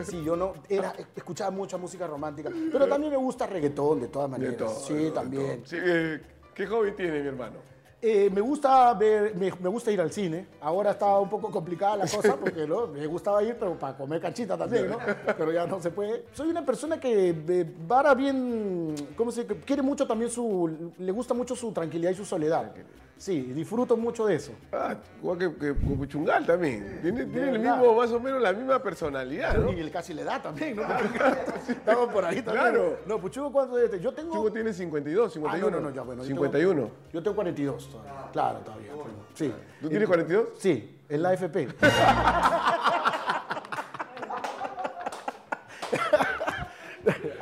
[0.03, 4.29] Sí, yo no, era, escuchaba mucha música romántica, pero también me gusta reggaetón, de todas
[4.31, 4.57] De maneras.
[4.57, 5.61] todo, sí, de también.
[5.65, 6.21] Sí, eh,
[6.53, 7.57] ¿Qué hobby tiene mi hermano?
[7.99, 10.47] Eh, me gusta ver, me, me gusta ir al cine.
[10.61, 12.87] Ahora está un poco complicada la cosa porque ¿no?
[12.87, 14.99] me gustaba ir, pero para comer canchita también, ¿no?
[15.35, 16.25] Pero ya no se puede.
[16.33, 19.55] Soy una persona que eh, vara bien, ¿cómo se dice?
[19.61, 22.71] Quiere mucho también su, le gusta mucho su tranquilidad y su soledad.
[23.17, 24.51] Sí, disfruto mucho de eso.
[24.71, 26.99] Ah, igual que, que como Chungal también.
[27.01, 29.73] Tiene, tiene el mismo, más o menos la misma personalidad, ¿no?
[29.73, 30.83] Y él casi le da también, ¿no?
[31.67, 32.63] Estamos por ahí también.
[32.65, 32.99] Claro.
[33.07, 33.99] No, Puchugo, ¿cuánto es?
[34.01, 34.33] Yo tengo...
[34.33, 35.69] Chugo tiene 52, Ah, 51.
[35.71, 36.21] no, no, no, ya, bueno.
[36.23, 36.91] yo tengo- 51.
[37.11, 38.13] Yo tengo 42 todavía.
[38.31, 38.91] Claro, todavía.
[38.91, 39.05] tengo.
[39.33, 39.53] Sí.
[39.81, 40.47] ¿Tú tienes 42?
[40.59, 41.67] Sí, en la AFP.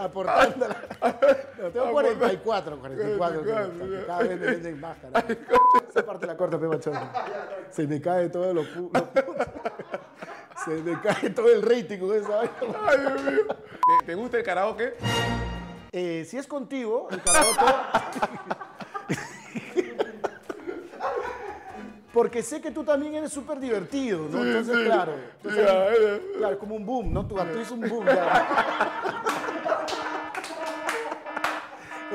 [0.06, 0.76] Aportándola.
[1.58, 3.46] No, tengo 44, 44.
[3.46, 4.06] ya.
[4.06, 5.28] Cada vez me venden más, carajo.
[5.90, 6.94] Esa parte la corta, pe machón.
[7.72, 9.46] Se me cae todo lo pu- lo puto.
[10.66, 12.52] Se me cae todo el rating con esa vaina.
[12.88, 13.42] Ay, Dios mío.
[14.00, 14.96] ¿Te, te gusta el karaoke?
[15.92, 17.66] Eh, si es contigo, el karaoke.
[22.14, 24.44] Porque sé que tú también eres súper divertido, ¿no?
[24.44, 25.14] Entonces, claro.
[25.44, 25.66] Entonces,
[26.38, 27.26] claro, es como un boom, ¿no?
[27.28, 28.06] Tu acto es un boom.
[28.06, 28.46] ya.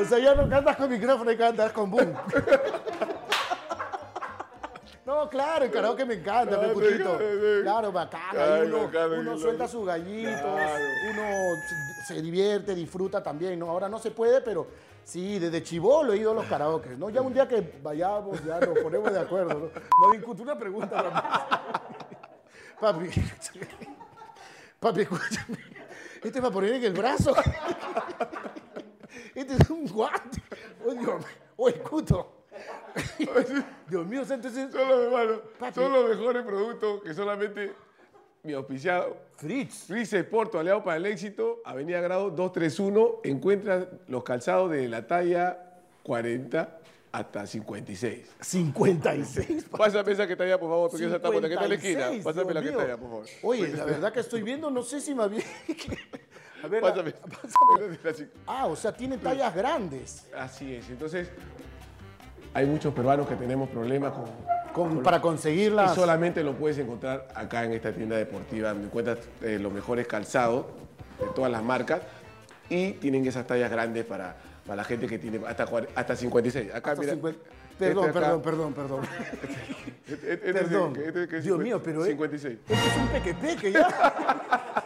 [0.00, 2.14] O sea, ya no cantas con micrófono y cantas con boom.
[5.04, 7.62] No, claro, el karaoke me encanta, Claro, sí.
[7.62, 8.30] Claro, bacán.
[8.30, 9.38] Claro, uno, bacán, uno claro.
[9.38, 10.84] suelta sus gallitos, Claro.
[11.10, 11.22] uno
[12.06, 13.68] se, divierte, disfruta también, ¿no?
[13.70, 14.68] Ahora no se puede, pero
[15.02, 17.10] sí, desde chivolo he ido a los karaokes, ¿no?
[17.10, 19.66] Ya un día que vayamos, ya nos ponemos de acuerdo, ¿no?
[20.06, 21.02] No, discuto una pregunta.
[22.80, 23.08] Papi,
[24.80, 25.58] papi, escúchame.
[26.22, 27.34] Este es para poner en el brazo.
[29.40, 30.42] Este es un guante.
[30.86, 31.18] Oh, Dios mío.
[31.56, 32.44] Oye, cuto.
[33.88, 34.70] Dios mío, entonces...
[34.70, 35.74] Son los, hermanos, Papi.
[35.74, 37.72] son los mejores productos que solamente
[38.42, 39.16] mi auspiciado.
[39.36, 39.86] Fritz.
[39.86, 45.06] Fritz Sport, tu aliado para el éxito, Avenida Grado 231, encuentras los calzados de la
[45.06, 46.78] talla 40,
[47.12, 48.36] hasta 56.
[48.40, 49.64] 56.
[49.70, 51.76] Pásame esa que está allá, por favor, porque esa está por aquí está en la
[51.76, 52.08] esquina.
[52.10, 52.94] 56, Pásame la que Dios está mío.
[52.94, 53.26] allá, por favor.
[53.42, 55.44] Oye, la verdad que estoy viendo, no sé si más bien.
[56.62, 57.12] A ver, Pásame.
[58.02, 58.28] pásame.
[58.46, 60.26] Ah, o sea, tiene tallas grandes.
[60.36, 60.88] Así es.
[60.90, 61.28] Entonces,
[62.54, 64.24] hay muchos peruanos que tenemos problemas con,
[64.72, 65.94] Con- para Y conseguirlas.
[65.94, 70.66] solamente lo puedes encontrar acá en esta tienda deportiva, donde encuentras eh, los mejores calzados
[71.18, 72.00] de todas las marcas
[72.68, 74.36] y tienen esas tallas grandes para,
[74.66, 76.74] para la gente que tiene hasta, hasta 56.
[76.74, 77.14] Acá, hasta mira.
[77.14, 77.40] 50.
[77.78, 79.00] Perdón, este acá, perdón, perdón, perdón.
[80.06, 80.96] este- este es Perdón.
[80.96, 82.04] este que es Dios 50, mío, pero.
[82.04, 82.58] eh, 56.
[82.68, 83.88] Este es un pequepeque ya.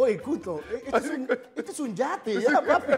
[0.00, 2.92] Oye, Cuto, eh, este es, un, este es un yate ya, papi.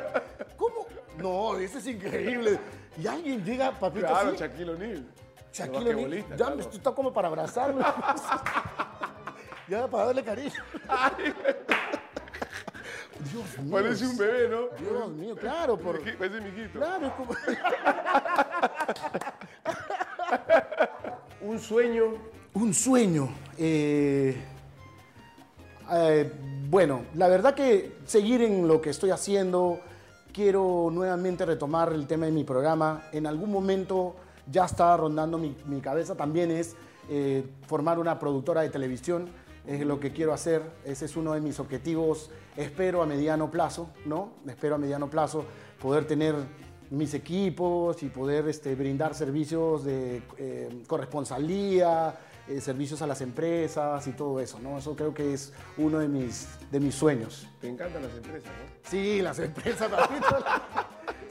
[0.57, 0.87] ¿Cómo?
[1.19, 2.61] No, este es increíble.
[2.97, 4.39] Y alguien llega, papito, Claro, así.
[4.39, 5.05] Shaquille O'Neal.
[5.53, 6.61] Shaquille O'Neal, Ya, claro.
[6.61, 7.81] esto está como para abrazarlo.
[9.69, 10.63] ya, para darle cariño.
[13.33, 13.73] Dios mío.
[13.73, 14.69] Parece un bebé, ¿no?
[14.79, 15.99] Dios mío, claro, por...
[16.17, 16.79] Parece mijito.
[16.79, 17.35] Claro, es como...
[21.51, 22.15] Un sueño.
[22.55, 23.29] Un sueño.
[23.59, 24.41] eh,
[25.91, 26.33] eh,
[26.73, 29.79] bueno, la verdad que seguir en lo que estoy haciendo,
[30.33, 33.11] quiero nuevamente retomar el tema de mi programa.
[33.13, 34.17] En algún momento
[34.51, 36.75] ya estaba rondando mi, mi cabeza también es
[37.11, 39.29] eh, formar una productora de televisión.
[39.67, 40.63] Es lo que quiero hacer.
[40.83, 42.31] Ese es uno de mis objetivos.
[42.57, 44.31] Espero a mediano plazo, ¿no?
[44.49, 45.45] Espero a mediano plazo
[45.79, 46.35] poder tener
[46.89, 52.15] mis equipos y poder este, brindar servicios de eh, corresponsalía,
[52.49, 54.79] eh, servicios a las empresas y todo eso, ¿no?
[54.79, 57.49] Eso creo que es uno de mis, de mis sueños.
[57.61, 58.91] Te encantan las empresas, ¿no?
[58.91, 60.45] Sí, las empresas, papito.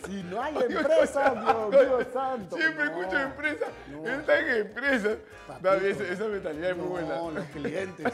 [0.06, 1.34] Si no hay empresa,
[1.70, 2.58] Dios mío santo.
[2.58, 3.02] Siempre no.
[3.02, 3.66] escucho empresa.
[4.06, 5.10] Está en empresa.
[5.48, 5.74] Papito.
[5.74, 7.16] Esa, esa mentalidad es muy buena.
[7.16, 8.14] No, los clientes.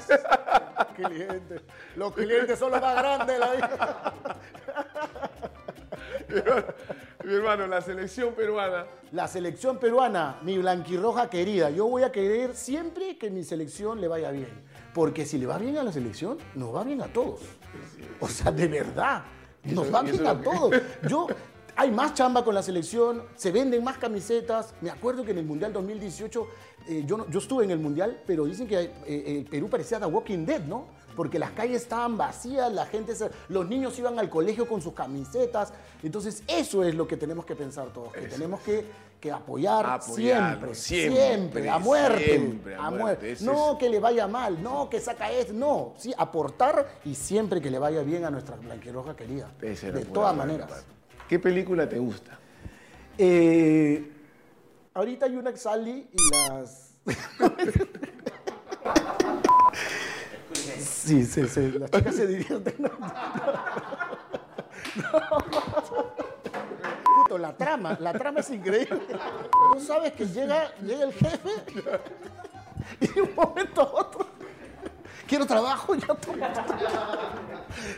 [0.95, 1.61] clientes.
[1.95, 4.13] Los clientes son los más grandes de la vida.
[7.27, 8.85] Mi hermano, la selección peruana.
[9.11, 14.07] La selección peruana, mi blanquirroja querida, yo voy a querer siempre que mi selección le
[14.07, 14.47] vaya bien.
[14.93, 17.41] Porque si le va bien a la selección, nos va bien a todos.
[18.21, 19.23] O sea, de verdad,
[19.65, 20.73] nos va bien a todos.
[21.09, 21.27] Yo,
[21.75, 24.73] hay más chamba con la selección, se venden más camisetas.
[24.79, 26.47] Me acuerdo que en el Mundial 2018,
[26.87, 29.99] eh, yo, no- yo estuve en el Mundial, pero dicen que eh, el Perú parecía
[29.99, 30.85] The Walking Dead, ¿no?
[31.17, 34.93] Porque las calles estaban vacías, la gente, se- los niños iban al colegio con sus
[34.93, 35.73] camisetas.
[36.03, 38.85] Entonces, eso es lo que tenemos que pensar todos, que tenemos que,
[39.19, 41.17] que apoyar Apoyarlo, siempre, siempre,
[41.63, 42.23] siempre, a muerte.
[42.23, 43.35] siempre, a a muerte.
[43.41, 45.95] No que le vaya mal, no que saca esto, no.
[45.97, 49.51] Sí, aportar y siempre que le vaya bien a nuestra blanquirroja querida.
[49.59, 50.85] Ese de todas maneras.
[51.27, 52.37] ¿Qué película te gusta?
[53.17, 54.11] Eh,
[54.93, 56.93] ahorita hay una que sale y las.
[60.79, 61.71] Sí, sí, sí.
[61.79, 62.75] Las chicas se divierten.
[62.79, 62.89] No,
[67.23, 68.99] Puto, la trama, la trama es increíble.
[69.73, 71.49] Tú sabes que llega, llega el jefe
[73.01, 74.25] y de un momento a otro.
[75.27, 76.49] Quiero trabajo, ya toma.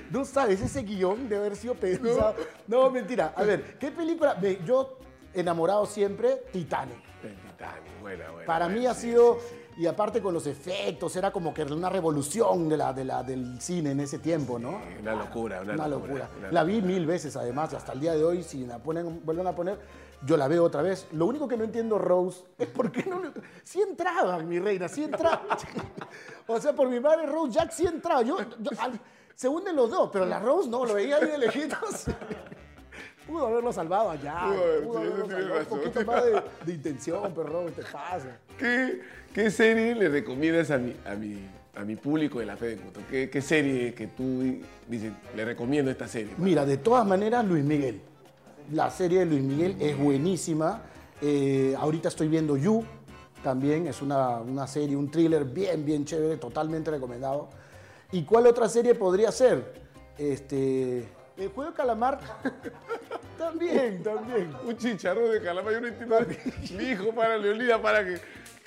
[0.09, 2.35] No sabes, ese guion de haber sido pensado.
[2.67, 3.33] No, mentira.
[3.35, 4.35] A ver, ¿qué película?
[4.65, 4.97] Yo,
[5.33, 6.97] enamorado siempre, Titanic.
[7.21, 8.45] Titanic, buena, buena.
[8.47, 9.55] Para buena, mí ha sido, sí, sí.
[9.79, 13.61] Y aparte con los efectos, era como que una revolución de la, de la, del
[13.61, 14.81] cine en ese tiempo, ¿no?
[15.01, 16.29] Una locura, una, Una locura.
[16.37, 19.47] una La vi mil veces además, hasta el día de hoy, si la ponen, vuelven
[19.47, 19.79] a poner,
[20.25, 21.07] yo la veo otra vez.
[21.13, 23.21] Lo único que no entiendo, Rose, es por qué no...
[23.23, 23.31] le-
[23.63, 25.39] Sí entraban, mi reina, sí entraban.
[26.47, 28.21] o sea, por mi madre, Rose Jack sí entraba.
[28.21, 28.99] Yo, yo- al-
[29.33, 32.03] se hunden los dos, pero la Rose no, lo veía ahí de lejitos.
[33.27, 34.41] Pudo haberlo salvado allá.
[34.47, 35.59] Pudo haber, Pudo sí, haberlo salvado.
[35.59, 38.37] Un poquito más de, de intención, pero Rose, te pasa.
[38.57, 39.01] ¿Qué,
[39.33, 41.39] qué serie le recomiendas a mi, a mi,
[41.75, 43.01] a mi público de la fe de Cuto?
[43.09, 46.33] ¿Qué, qué serie que tú dices, le recomiendo esta serie?
[46.37, 48.01] Mira, de todas maneras, Luis Miguel.
[48.71, 50.81] La serie de Luis Miguel es buenísima.
[51.21, 52.83] Eh, ahorita estoy viendo You,
[53.43, 57.49] también es una, una serie, un thriller bien, bien chévere, totalmente recomendado.
[58.11, 59.73] ¿Y cuál otra serie podría ser?
[60.17, 61.07] Este,
[61.37, 62.19] el juego de calamar.
[63.37, 64.53] también, también.
[64.65, 66.17] Un chicharrón de calamar, yo no entiendo.
[66.77, 68.19] Mi hijo para Leonida para que.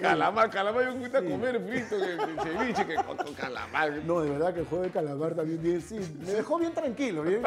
[0.03, 3.93] Calamar, calamar, yo me gusta comer frito, que, que ceviche, que con, con calamar.
[4.05, 5.99] No, de verdad que el juego de calamar también bien, sí.
[6.27, 7.43] Me dejó bien tranquilo, bien.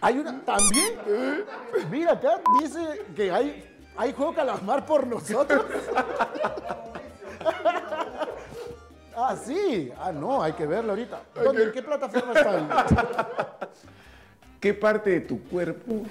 [0.00, 0.98] Hay una, también,
[1.90, 3.64] mira acá, dice que hay,
[3.96, 5.66] hay juego de calamar por nosotros.
[9.16, 9.92] Ah, sí.
[10.00, 11.20] Ah, no, hay que verlo ahorita.
[11.34, 11.64] ¿Dónde?
[11.64, 13.46] ¿En qué plataforma está?
[14.60, 16.02] ¿Qué parte de tu cuerpo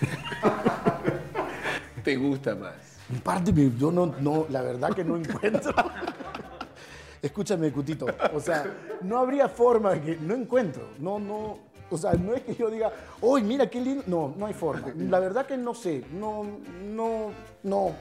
[2.04, 2.74] te gusta más?
[3.10, 5.72] En parte, me- yo no, no, la verdad que no encuentro.
[7.22, 8.06] Escúchame, Cutito.
[8.32, 8.64] O sea,
[9.02, 10.16] no habría forma de que.
[10.16, 10.90] No encuentro.
[10.98, 11.58] No, no.
[11.90, 14.04] O sea, no es que yo diga, uy, mira qué lindo.
[14.06, 14.88] No, no hay forma.
[14.96, 16.04] La verdad que no sé.
[16.12, 16.44] No,
[16.84, 17.30] no,
[17.62, 17.92] no.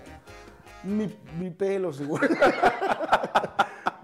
[0.83, 2.27] Mi, mi pelo, seguro.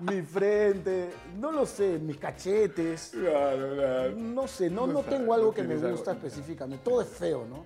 [0.03, 3.11] mi frente, no lo sé, mis cachetes.
[3.13, 4.11] Claro, claro.
[4.15, 6.25] No sé, no, no No tengo algo no que me gusta algo.
[6.25, 6.83] específicamente.
[6.83, 7.65] Todo es feo, ¿no?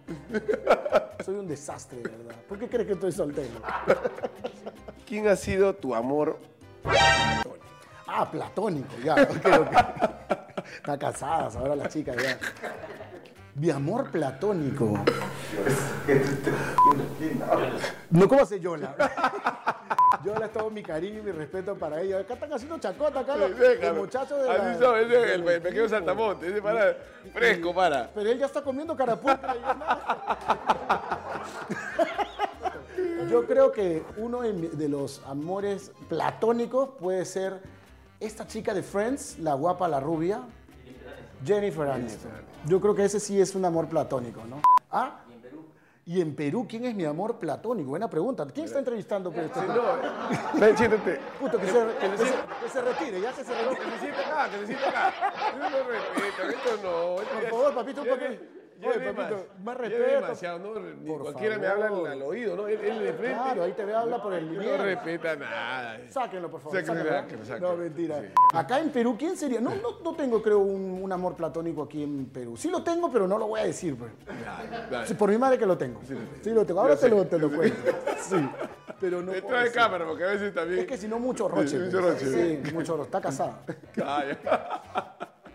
[1.26, 2.36] Soy un desastre, de verdad.
[2.48, 3.50] ¿Por qué crees que estoy soltero?
[5.06, 6.38] ¿Quién ha sido tu amor?
[8.06, 9.16] Ah, platónico, ya.
[10.76, 12.38] Está casadas ahora las chicas ya.
[13.56, 14.94] Mi amor platónico.
[18.12, 18.96] No, ¿cómo hace Yola?
[20.26, 22.20] Yola es todo mi cariño y mi respeto para ella.
[22.20, 25.44] Acá están haciendo chacota, acá los, los muchachos de Así la- son, ese es el
[25.44, 26.48] pe- pequeño saltamonte.
[26.50, 26.96] Ese para
[27.34, 28.10] fresco, para.
[28.14, 29.68] Pero él ya está comiendo carapulcra y yo.
[33.30, 37.60] Yo creo que uno de de los amores platónicos puede ser
[38.20, 40.42] esta chica de Friends, la guapa, la rubia.
[41.46, 42.32] Jennifer Aniston.
[42.66, 44.62] Yo creo que ese sí es un amor platónico, ¿no?
[44.92, 45.20] ¿Ah?
[46.10, 47.90] ¿Y en Perú quién es mi amor platónico?
[47.90, 48.46] Buena pregunta.
[48.54, 49.60] ¿Quién está entrevistando por este?
[50.58, 51.20] Ven, siéntate.
[51.38, 52.34] Puto, que se, que se-
[52.64, 53.78] que se retire, ya que se retire.
[53.84, 55.14] Que se siente acá, que se siente acá.
[55.54, 57.16] Yo no respeto, esto no.
[57.16, 58.44] Por favor, papito, un poquito.
[58.80, 60.04] Oye, papito, más respeto.
[60.22, 60.80] demasiado, ¿no?
[60.80, 62.68] Ni Por cualquiera me habla al, al oído, ¿no?
[62.68, 63.36] Él, él de frente.
[63.36, 64.82] Claro, ahí te ve, habla por el No bien.
[64.82, 66.00] respeta nada.
[66.10, 66.78] Sáquenlo, por favor.
[66.78, 67.22] Sáquenlo, sáquenlo.
[67.22, 67.72] sáquenlo, sáquenlo.
[67.72, 68.22] No, mentira.
[68.22, 68.28] Sí.
[68.54, 69.60] Acá en Perú, ¿quién sería?
[69.60, 72.56] No, no, no tengo, creo, un, un amor platónico aquí en Perú.
[72.56, 73.98] Sí lo tengo, pero no lo voy a decir.
[73.98, 74.12] Pues.
[74.26, 75.08] Dale, dale.
[75.08, 76.00] Sí, por mi madre que lo tengo.
[76.42, 76.82] Sí, lo tengo.
[76.82, 77.78] Ahora Yo te sé, lo, te lo cuento.
[78.22, 78.50] Sí.
[79.00, 79.32] Pero no.
[79.32, 80.80] Detrás de cámara, porque a veces también.
[80.82, 81.78] Es que si no, mucho roche.
[81.80, 82.14] Mucho pues.
[82.24, 82.62] roche.
[82.64, 83.06] Sí, mucho roche.
[83.06, 83.60] Está casada.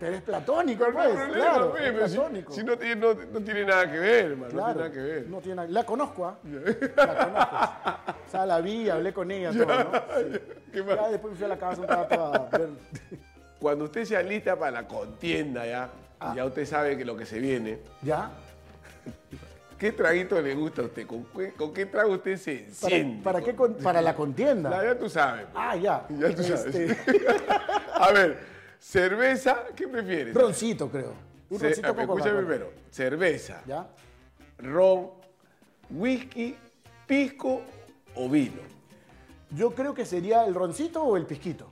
[0.03, 2.53] Pero es platónico, no problema, Claro, pues, es pero si- platónico.
[2.53, 4.53] Si, no, tiene, no, no tiene nada que ver, hermano.
[4.53, 5.27] No tiene nada que ver.
[5.29, 6.37] no tiene La conozco, ¿ah?
[6.95, 8.15] La conozco.
[8.27, 9.91] O sea, la vi, hablé con ella, todo, ¿no?
[10.33, 10.39] Sí.
[10.73, 10.95] ¿Qué más?
[10.95, 12.69] Ya después me fui a la casa un rato a ver.
[13.59, 15.89] Cuando usted se alista para la contienda ya,
[16.19, 16.33] Ah.
[16.35, 17.79] ya usted sabe que lo que se viene.
[18.01, 18.29] ¿Ya?
[19.77, 21.05] ¿Qué traguito le gusta a usted?
[21.07, 23.23] ¿Con qué, con qué trago usted se ¿Para, siente?
[23.23, 23.55] para qué?
[23.55, 24.69] con- Para la contienda.
[24.69, 25.45] La- ya tú sabes.
[25.51, 25.55] pues.
[25.55, 26.05] Ah, ya.
[26.09, 26.75] Ya tú sabes.
[26.75, 26.97] Este,
[27.93, 28.37] A ver,
[28.87, 30.33] cerveza, ¿qué prefieres?
[30.35, 31.13] roncito, creo.
[31.49, 32.71] Un Ce- roncito con escucha primero.
[32.91, 33.87] Cerveza, ¿Ya?
[34.57, 35.11] ron,
[35.89, 36.57] whisky,
[37.07, 37.61] pisco
[38.15, 38.61] o vino.
[39.51, 41.71] Yo creo que sería el roncito o el pisquito.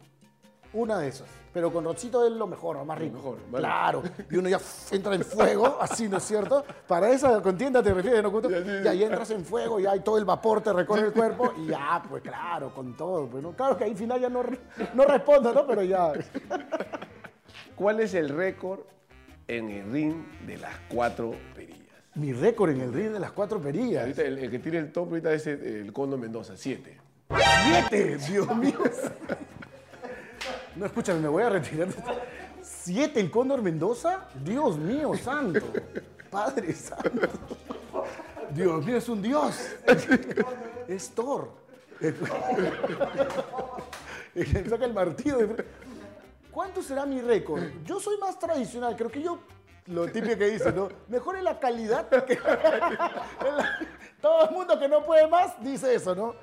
[0.73, 1.27] Una de esas.
[1.53, 3.17] Pero con roncito es lo mejor, lo más rico.
[3.17, 3.63] mejor, vale.
[3.65, 4.03] Claro.
[4.29, 4.59] Y uno ya
[4.91, 6.63] entra en fuego, así, ¿no es cierto?
[6.87, 8.31] Para esa contienda te refieres, ¿no?
[8.83, 11.67] Y ahí entras en fuego, ya hay todo el vapor te recorre el cuerpo y
[11.67, 13.27] ya, pues claro, con todo.
[13.27, 13.51] Pues, ¿no?
[13.51, 14.43] Claro que ahí al final ya no,
[14.93, 15.67] no respondo, ¿no?
[15.67, 16.13] Pero ya.
[17.75, 18.81] ¿Cuál es el récord
[19.47, 21.79] en el ring de las cuatro perillas?
[22.15, 24.03] Mi récord en el ring de las cuatro perillas.
[24.03, 26.97] Ahorita el, el que tiene el top ahorita es el, el Condo Mendoza, siete.
[27.65, 28.17] ¡Siete!
[28.29, 28.79] Dios mío.
[30.75, 31.89] No, escúchame, me voy a retirar.
[32.61, 34.27] ¿Siete el Cóndor Mendoza?
[34.43, 35.65] Dios mío, santo.
[36.29, 37.27] Padre santo.
[38.51, 39.55] Dios mío, es un dios.
[40.87, 41.51] Es Thor.
[44.69, 45.55] Saca el martillo.
[46.51, 47.63] ¿Cuánto será mi récord?
[47.85, 49.39] Yo soy más tradicional, creo que yo,
[49.87, 50.89] lo típico que dice, ¿no?
[51.07, 52.07] Mejor en la calidad
[54.21, 56.35] Todo el mundo que no puede más dice eso, ¿no?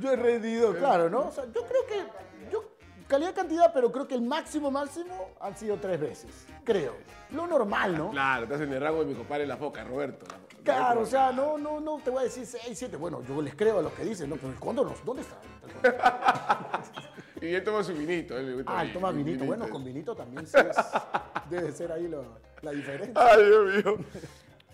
[0.00, 1.26] Yo he rendido, claro, ¿no?
[1.26, 2.04] O sea, yo creo que,
[3.12, 6.30] yo, calidad, cantidad, pero creo que el máximo, máximo han sido tres veces,
[6.64, 6.94] creo.
[7.30, 8.10] Lo normal, ¿no?
[8.10, 10.26] Claro, estás en el rango de mi compadre La Foca, Roberto.
[10.64, 12.96] Claro, o sea, no, no, no te voy a decir seis, siete.
[12.96, 14.36] Bueno, yo les creo a los que dicen, ¿no?
[14.36, 15.36] Pero el cóndor, no, ¿dónde está?
[17.40, 18.38] Y él toma su vinito.
[18.38, 19.44] él Ah, él toma vin- vinito.
[19.44, 20.76] Bueno, con vinito también sí es-
[21.50, 23.14] debe ser ahí lo- la diferencia.
[23.20, 23.96] Ay, Dios mío.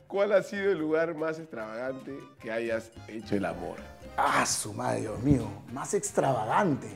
[0.06, 3.78] ¿Cuál ha sido el lugar más extravagante que hayas hecho el amor?
[4.18, 5.48] Ah, su madre, Dios mío.
[5.72, 6.88] Más extravagante.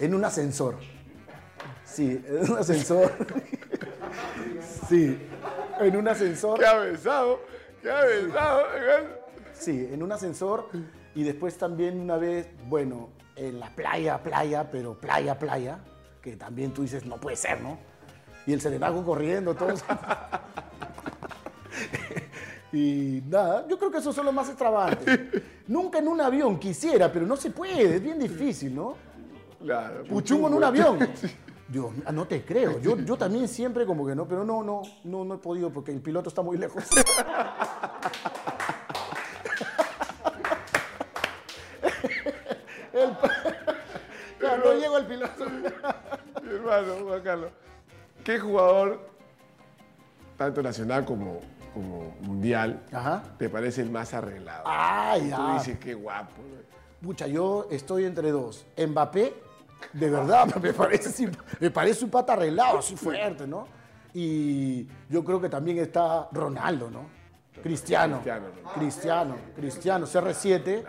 [0.00, 0.76] En un ascensor.
[1.84, 3.12] Sí, en un ascensor.
[4.88, 5.18] Sí,
[5.78, 6.58] en un ascensor.
[6.58, 7.40] ¿Qué ha besado?
[7.82, 8.62] ¿Qué ha besado?
[9.52, 10.68] Sí, en un ascensor.
[11.14, 15.78] Y después también una vez, bueno, en la playa, playa, pero playa, playa.
[16.22, 17.78] Que también tú dices, no puede ser, ¿no?
[18.46, 19.84] Y el serenago corriendo, todos.
[22.72, 25.42] y nada, yo creo que esos son los más extravagantes.
[25.66, 29.09] Nunca en un avión quisiera, pero no se puede, es bien difícil, ¿no?
[29.62, 30.04] Claro.
[30.04, 30.98] Puchungo en un avión.
[31.68, 32.80] Dios, ah, no te creo.
[32.80, 35.92] Yo, yo también siempre como que no, pero no, no, no, no he podido porque
[35.92, 36.82] el piloto está muy lejos.
[42.92, 43.16] El
[44.38, 45.44] Claro, no llego al piloto.
[46.42, 47.50] Mi hermano, Juan Carlos.
[48.24, 49.00] ¿Qué jugador,
[50.36, 51.40] tanto nacional como,
[51.74, 53.22] como mundial, Ajá.
[53.38, 54.62] te parece el más arreglado?
[54.66, 55.54] Ay, Tú ya.
[55.54, 56.32] dices, qué guapo.
[57.02, 58.66] Pucha, yo estoy entre dos.
[58.78, 59.34] Mbappé,
[59.92, 63.66] de verdad, me parece, me parece un pata arreglado, así fuerte, ¿no?
[64.12, 67.06] Y yo creo que también está Ronaldo, ¿no?
[67.62, 68.16] Cristiano.
[68.16, 68.72] Cristiano, ¿no?
[68.72, 70.84] Cristiano, Cristiano, CR7.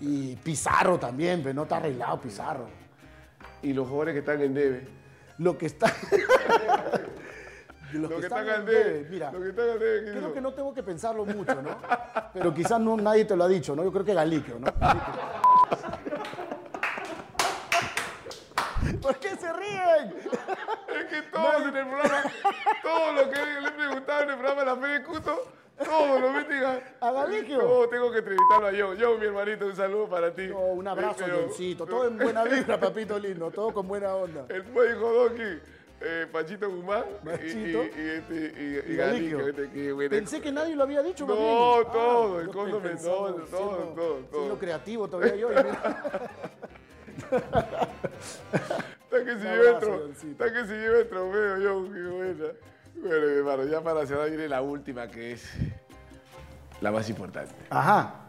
[0.00, 2.66] Y Pizarro también, pero no está arreglado Pizarro.
[3.62, 4.88] Y los jugadores que están en debe.
[5.38, 5.92] Lo que está.
[7.92, 9.06] Los que están en debe.
[9.08, 10.02] Mira, Los que están en debe.
[10.02, 11.76] ¿quiénes creo que no tengo que pensarlo mucho, ¿no?
[12.32, 13.84] Pero quizás no, nadie te lo ha dicho, ¿no?
[13.84, 14.66] Yo creo que Galiquio, ¿no?
[14.66, 14.74] ¿Por
[19.74, 22.22] Es que todos en el programa,
[22.82, 25.52] todo lo que le he preguntado en el programa de la Fe de Cuto,
[25.82, 26.80] todo lo meten a...
[27.00, 27.58] ¿A Galiquio?
[27.58, 28.96] No, tengo que entrevistarlo a John.
[29.00, 30.46] John, mi hermanito, un saludo para ti.
[30.46, 31.84] No, un abrazo, Johncito.
[31.86, 33.50] Todo en buena vibra, papito lindo.
[33.50, 34.44] Todo con buena onda.
[34.48, 35.60] El dijo Donkey,
[36.00, 37.84] eh, Pachito Guzmán y, y, Pachito.
[37.84, 38.96] y, este, y, y.
[38.96, 39.48] Galiquio.
[39.48, 41.26] este, Pensé que nadie lo había dicho.
[41.26, 41.92] No, bien.
[41.92, 44.20] todo, el yo Condo todo, todo, todo.
[44.32, 45.48] Siendo creativo todavía yo.
[49.18, 50.44] Está que si lleva el abrazo, tro- Johncito.
[50.44, 52.44] está que si lleva el trofeo, John, qué buena.
[52.96, 55.44] Bueno, mi hermano, ya para cerrar viene la última, que es
[56.80, 57.54] la más importante.
[57.70, 58.20] Ajá.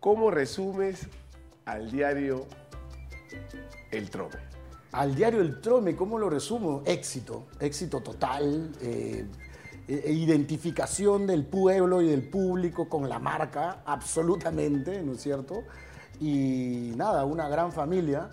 [0.00, 1.08] ¿Cómo resumes
[1.64, 2.46] al diario
[3.90, 4.34] El Trome?
[4.92, 6.82] Al diario El Trome, ¿cómo lo resumo?
[6.86, 9.26] Éxito, éxito total, eh,
[9.88, 15.64] eh, identificación del pueblo y del público con la marca, absolutamente, ¿no es cierto?
[16.20, 18.30] Y nada, una gran familia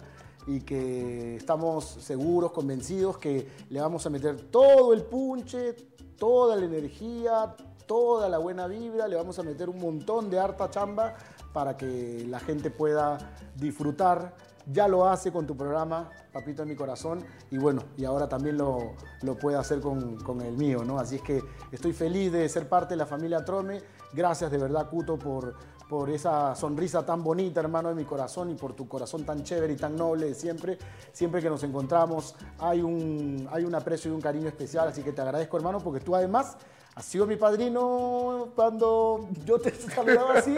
[0.47, 5.73] y que estamos seguros, convencidos que le vamos a meter todo el punche,
[6.17, 10.69] toda la energía, toda la buena vibra, le vamos a meter un montón de harta
[10.69, 11.15] chamba
[11.53, 13.17] para que la gente pueda
[13.55, 14.35] disfrutar.
[14.71, 18.57] Ya lo hace con tu programa, Papito en mi corazón, y bueno, y ahora también
[18.57, 20.99] lo, lo puede hacer con, con el mío, ¿no?
[20.99, 21.41] Así es que
[21.71, 23.81] estoy feliz de ser parte de la familia Trome.
[24.13, 25.55] Gracias de verdad, Cuto, por,
[25.93, 29.73] por esa sonrisa tan bonita, hermano de mi corazón, y por tu corazón tan chévere
[29.73, 30.75] y tan noble de siempre.
[31.11, 35.21] Siempre que nos encontramos hay un, hay aprecio y un cariño especial, así que te
[35.21, 36.57] agradezco, hermano, porque tú además
[36.95, 40.55] has sido mi padrino cuando yo te saludaba así,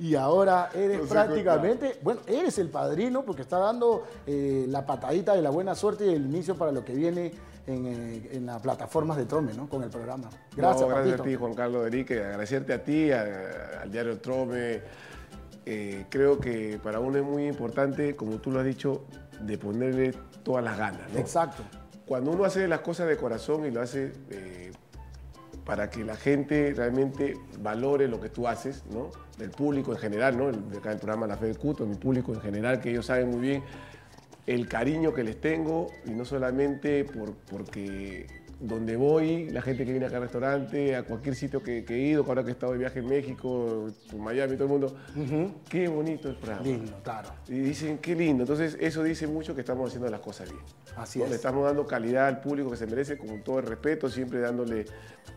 [0.00, 5.42] y ahora eres prácticamente, bueno, eres el padrino porque está dando eh, la patadita de
[5.42, 7.32] la buena suerte y el inicio para lo que viene
[7.66, 9.68] en, eh, en las plataformas de Trome, ¿no?
[9.68, 10.28] Con el programa.
[10.56, 14.80] Gracias, No, gracias a ti, Juan Carlos Derique, agradecerte a ti, a- al diario Trome.
[15.68, 19.04] Eh, creo que para uno es muy importante, como tú lo has dicho,
[19.40, 20.14] de ponerle
[20.44, 21.10] todas las ganas.
[21.12, 21.18] ¿no?
[21.18, 21.64] Exacto.
[22.06, 24.12] Cuando uno hace las cosas de corazón y lo hace
[25.66, 29.10] para que la gente realmente valore lo que tú haces, ¿no?
[29.40, 30.48] El público en general, ¿no?
[30.48, 33.06] El, de acá el programa La Fe del Cuto, mi público en general, que ellos
[33.06, 33.64] saben muy bien
[34.46, 38.26] el cariño que les tengo y no solamente por, porque
[38.58, 41.98] donde voy, la gente que viene acá al restaurante, a cualquier sitio que, que he
[42.08, 44.96] ido, ahora que he estado de viaje en México, en Miami, todo el mundo,
[45.68, 46.62] qué bonito el programa.
[46.62, 47.28] Lindo, claro.
[47.48, 48.44] Y dicen, qué lindo.
[48.44, 50.62] Entonces, eso dice mucho que estamos haciendo las cosas bien.
[50.96, 51.24] Así ¿no?
[51.26, 51.30] es.
[51.30, 54.86] Le estamos dando calidad al público que se merece, con todo el respeto, siempre dándole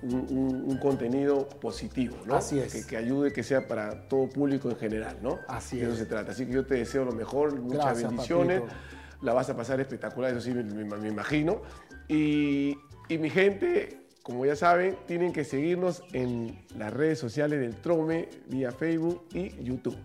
[0.02, 2.36] un, un- un contenido positivo, ¿no?
[2.36, 2.72] Así es.
[2.74, 5.40] Que, que ayude, que sea para todo público en general, ¿no?
[5.50, 6.00] Así De eso es.
[6.00, 6.32] se trata.
[6.32, 8.62] Así que yo te deseo lo mejor, muchas Gracias, bendiciones.
[8.62, 8.78] papito.
[9.24, 11.62] La vas a pasar espectacular, eso sí, me, me- me imagino.
[12.08, 12.78] Y,
[13.10, 18.30] y mi gente, como ya saben, tienen que seguirnos en las redes sociales del Trome,
[18.48, 19.98] vía Facebook y YouTube.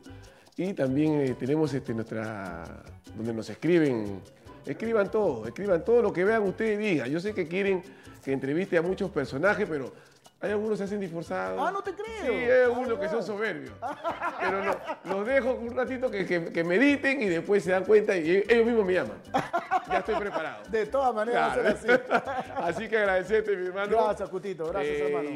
[0.56, 2.82] Y también eh, tenemos este, nuestra,
[3.14, 4.20] donde nos escriben,
[4.64, 7.10] escriban todo, escriban todo lo que vean ustedes y digan.
[7.10, 7.82] Yo sé que quieren
[8.24, 9.92] que entreviste a muchos personajes, pero
[10.44, 11.60] hay algunos que se hacen disforzados.
[11.60, 12.22] Ah, no te creo.
[12.22, 13.72] Sí, hay algunos Ah, que son soberbios.
[14.40, 18.16] Pero lo- los dejo un ratito que, que- que mediten y después se dan cuenta
[18.16, 19.16] y ellos mismos me llaman.
[19.90, 20.62] Ya estoy preparado.
[20.68, 22.24] De todas maneras, va a ser Claro.
[22.26, 22.78] así.
[22.80, 24.04] Así que agradecerte, mi hermano.
[24.04, 24.66] Gracias, Cutito.
[24.68, 25.30] Gracias, Eh, hermano.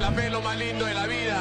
[0.00, 1.38] La fe es lo más lindo de la vida.